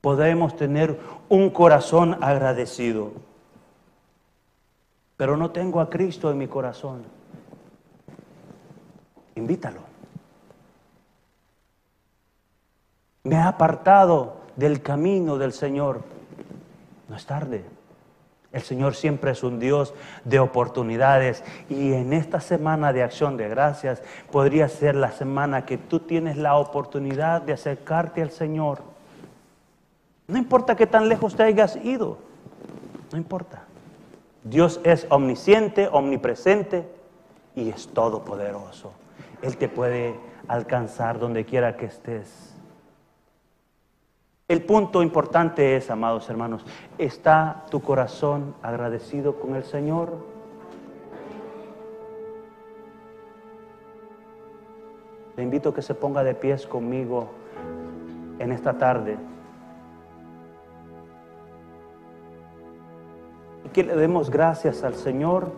podemos 0.00 0.54
tener 0.56 1.00
un 1.30 1.48
corazón 1.48 2.18
agradecido. 2.22 3.12
Pero 5.16 5.36
no 5.36 5.50
tengo 5.50 5.80
a 5.80 5.88
Cristo 5.88 6.30
en 6.30 6.36
mi 6.36 6.48
corazón. 6.48 7.04
Invítalo. 9.36 9.93
Me 13.24 13.36
ha 13.36 13.48
apartado 13.48 14.36
del 14.54 14.82
camino 14.82 15.38
del 15.38 15.54
Señor. 15.54 16.02
No 17.08 17.16
es 17.16 17.24
tarde. 17.24 17.64
El 18.52 18.60
Señor 18.62 18.94
siempre 18.94 19.32
es 19.32 19.42
un 19.42 19.58
Dios 19.58 19.94
de 20.24 20.38
oportunidades 20.38 21.42
y 21.68 21.94
en 21.94 22.12
esta 22.12 22.40
semana 22.40 22.92
de 22.92 23.02
acción 23.02 23.36
de 23.36 23.48
gracias 23.48 24.02
podría 24.30 24.68
ser 24.68 24.94
la 24.94 25.10
semana 25.10 25.64
que 25.64 25.76
tú 25.78 26.00
tienes 26.00 26.36
la 26.36 26.56
oportunidad 26.56 27.42
de 27.42 27.54
acercarte 27.54 28.22
al 28.22 28.30
Señor. 28.30 28.82
No 30.28 30.38
importa 30.38 30.76
qué 30.76 30.86
tan 30.86 31.08
lejos 31.08 31.34
te 31.34 31.42
hayas 31.42 31.76
ido, 31.76 32.18
no 33.10 33.18
importa. 33.18 33.64
Dios 34.44 34.80
es 34.84 35.06
omnisciente, 35.10 35.88
omnipresente 35.90 36.86
y 37.56 37.70
es 37.70 37.88
todopoderoso. 37.88 38.92
Él 39.42 39.56
te 39.56 39.68
puede 39.68 40.14
alcanzar 40.46 41.18
donde 41.18 41.44
quiera 41.44 41.76
que 41.76 41.86
estés. 41.86 42.53
El 44.54 44.62
punto 44.62 45.02
importante 45.02 45.74
es, 45.74 45.90
amados 45.90 46.30
hermanos, 46.30 46.64
¿está 46.96 47.64
tu 47.72 47.82
corazón 47.82 48.54
agradecido 48.62 49.40
con 49.40 49.56
el 49.56 49.64
Señor? 49.64 50.12
Le 55.36 55.42
invito 55.42 55.70
a 55.70 55.74
que 55.74 55.82
se 55.82 55.96
ponga 55.96 56.22
de 56.22 56.36
pies 56.36 56.68
conmigo 56.68 57.30
en 58.38 58.52
esta 58.52 58.78
tarde. 58.78 59.16
Y 63.64 63.68
que 63.70 63.82
le 63.82 63.96
demos 63.96 64.30
gracias 64.30 64.84
al 64.84 64.94
Señor 64.94 65.50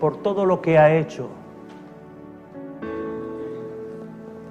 por 0.00 0.16
todo 0.16 0.46
lo 0.46 0.60
que 0.60 0.78
ha 0.78 0.92
hecho 0.96 1.28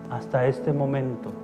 hasta 0.09 0.47
este 0.47 0.71
momento. 0.71 1.42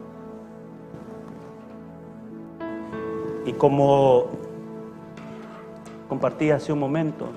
Y 3.45 3.53
como 3.53 4.25
compartí 6.07 6.51
hace 6.51 6.73
un 6.73 6.79
momento, 6.79 7.27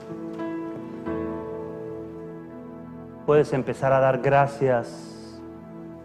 puedes 3.27 3.53
empezar 3.53 3.93
a 3.93 4.01
dar 4.01 4.21
gracias 4.21 5.41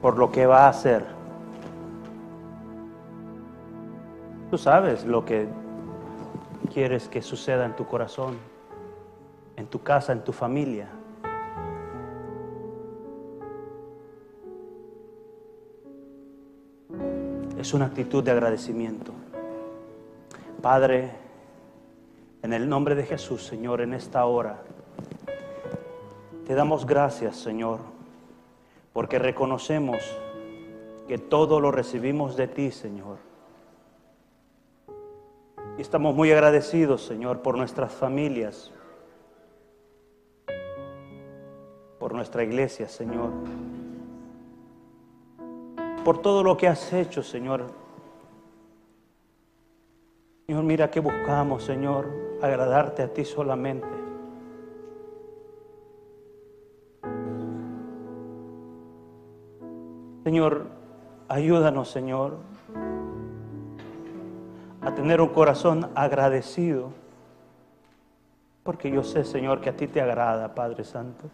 por 0.01 0.17
lo 0.17 0.31
que 0.31 0.45
va 0.45 0.65
a 0.65 0.69
hacer. 0.69 1.05
Tú 4.49 4.57
sabes 4.57 5.05
lo 5.05 5.25
que 5.25 5.47
quieres 6.73 7.09
que 7.09 7.21
suceda 7.21 7.65
en 7.65 7.75
tu 7.75 7.85
corazón, 7.85 8.37
en 9.55 9.67
tu 9.67 9.81
casa, 9.81 10.13
en 10.13 10.23
tu 10.23 10.31
familia. 10.31 10.87
Es 17.57 17.73
una 17.73 17.87
actitud 17.87 18.23
de 18.23 18.31
agradecimiento. 18.31 19.11
Padre, 20.61 21.11
en 22.41 22.53
el 22.53 22.67
nombre 22.67 22.95
de 22.95 23.03
Jesús, 23.03 23.45
Señor, 23.45 23.81
en 23.81 23.93
esta 23.93 24.25
hora, 24.25 24.63
te 26.45 26.55
damos 26.55 26.85
gracias, 26.85 27.35
Señor, 27.35 27.79
porque 28.93 29.19
reconocemos 29.19 29.97
que 31.07 31.17
todo 31.17 31.59
lo 31.59 31.71
recibimos 31.71 32.35
de 32.35 32.47
ti, 32.47 32.71
Señor. 32.71 33.17
Y 35.77 35.81
estamos 35.81 36.15
muy 36.15 36.31
agradecidos, 36.31 37.03
Señor, 37.05 37.41
por 37.41 37.55
nuestras 37.57 37.93
familias, 37.93 38.71
por 41.99 42.13
nuestra 42.13 42.43
iglesia, 42.43 42.87
Señor, 42.89 43.29
por 46.03 46.21
todo 46.21 46.43
lo 46.43 46.57
que 46.57 46.67
has 46.67 46.91
hecho, 46.93 47.21
Señor, 47.21 47.65
Señor, 50.47 50.63
mira 50.63 50.89
que 50.89 51.01
buscamos, 51.01 51.65
Señor, 51.65 52.07
agradarte 52.41 53.03
a 53.03 53.13
ti 53.13 53.25
solamente. 53.25 53.85
Señor, 60.23 60.67
ayúdanos, 61.27 61.91
Señor, 61.91 62.37
a 64.79 64.95
tener 64.95 65.19
un 65.19 65.27
corazón 65.27 65.89
agradecido, 65.95 66.91
porque 68.63 68.89
yo 68.89 69.03
sé, 69.03 69.25
Señor, 69.25 69.59
que 69.59 69.71
a 69.71 69.75
ti 69.75 69.87
te 69.87 69.99
agrada, 69.99 70.55
Padre 70.55 70.85
Santo. 70.85 71.25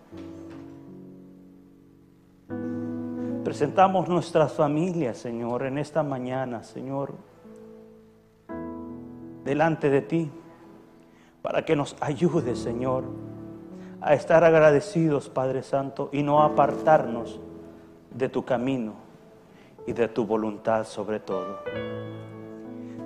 Presentamos 3.44 4.10
nuestras 4.10 4.54
familias, 4.54 5.20
Señor, 5.20 5.68
en 5.68 5.78
esta 5.78 6.02
mañana, 6.02 6.64
Señor 6.64 7.14
delante 9.44 9.90
de 9.90 10.02
ti 10.02 10.32
para 11.42 11.66
que 11.66 11.76
nos 11.76 11.96
ayude, 12.00 12.56
Señor, 12.56 13.04
a 14.02 14.14
estar 14.14 14.44
agradecidos, 14.44 15.30
Padre 15.30 15.64
Santo, 15.64 16.10
y 16.12 16.24
no 16.24 16.42
apartarnos 16.44 17.40
de 18.12 18.30
tu 18.30 18.46
camino 18.46 18.94
y 19.86 19.94
de 19.94 20.08
tu 20.08 20.26
voluntad 20.26 20.86
sobre 20.86 21.20
todo. 21.20 21.60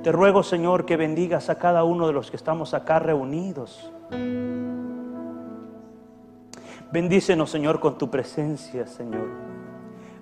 Te 0.04 0.12
ruego, 0.12 0.44
Señor, 0.44 0.86
que 0.86 0.96
bendigas 0.96 1.50
a 1.50 1.58
cada 1.58 1.84
uno 1.84 2.08
de 2.08 2.14
los 2.14 2.30
que 2.30 2.38
estamos 2.38 2.74
acá 2.74 3.00
reunidos. 3.00 3.92
Bendícenos, 6.92 7.50
Señor, 7.50 7.80
con 7.80 7.98
tu 7.98 8.10
presencia, 8.10 8.88
Señor. 8.88 9.28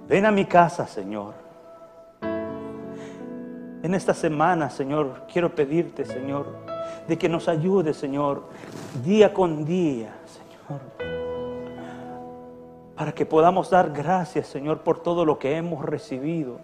Ven 0.07 0.25
a 0.25 0.31
mi 0.31 0.45
casa, 0.45 0.87
Señor. 0.87 1.44
En 3.85 3.93
esta 3.93 4.15
semana, 4.15 4.71
Señor, 4.71 5.27
quiero 5.31 5.53
pedirte, 5.53 6.05
Señor, 6.05 6.47
de 7.07 7.19
que 7.19 7.29
nos 7.29 7.47
ayude, 7.47 7.93
Señor, 7.93 8.41
día 9.03 9.31
con 9.31 9.63
día, 9.63 10.11
Señor, 10.25 10.81
para 12.95 13.11
que 13.11 13.27
podamos 13.27 13.69
dar 13.69 13.91
gracias, 13.91 14.47
Señor, 14.47 14.79
por 14.79 15.03
todo 15.03 15.23
lo 15.23 15.37
que 15.37 15.55
hemos 15.55 15.85
recibido. 15.85 16.61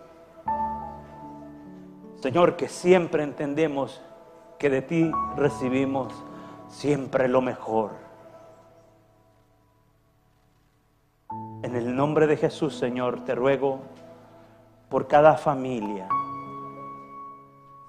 Señor, 2.24 2.55
que 2.55 2.67
siempre 2.67 3.22
entendemos 3.22 4.01
que 4.57 4.72
de 4.72 4.82
ti 4.82 5.11
recibimos 5.36 6.11
siempre 6.69 7.28
lo 7.28 7.41
mejor. 7.43 7.91
En 11.61 11.76
el 11.76 11.95
nombre 11.95 12.26
de 12.26 12.38
Jesús, 12.38 12.76
Señor, 12.76 13.26
te 13.26 13.36
ruego 13.36 13.82
por 14.89 15.07
cada 15.07 15.38
familia 15.38 16.07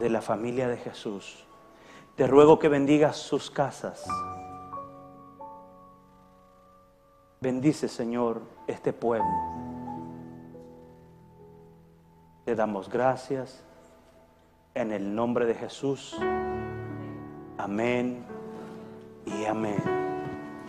de 0.02 0.10
la 0.10 0.20
familia 0.20 0.66
de 0.66 0.78
Jesús. 0.78 1.44
Te 2.16 2.26
ruego 2.26 2.58
que 2.58 2.68
bendigas 2.68 3.16
sus 3.16 3.52
casas. 3.52 4.04
Bendice, 7.40 7.86
Señor, 7.86 8.42
este 8.66 8.92
pueblo. 8.92 9.30
Te 12.44 12.56
damos 12.56 12.88
gracias 12.88 13.62
en 14.74 14.90
el 14.90 15.14
nombre 15.14 15.46
de 15.46 15.54
Jesús. 15.54 16.16
Amén 17.56 18.24
y 19.24 19.44
amén. 19.44 20.11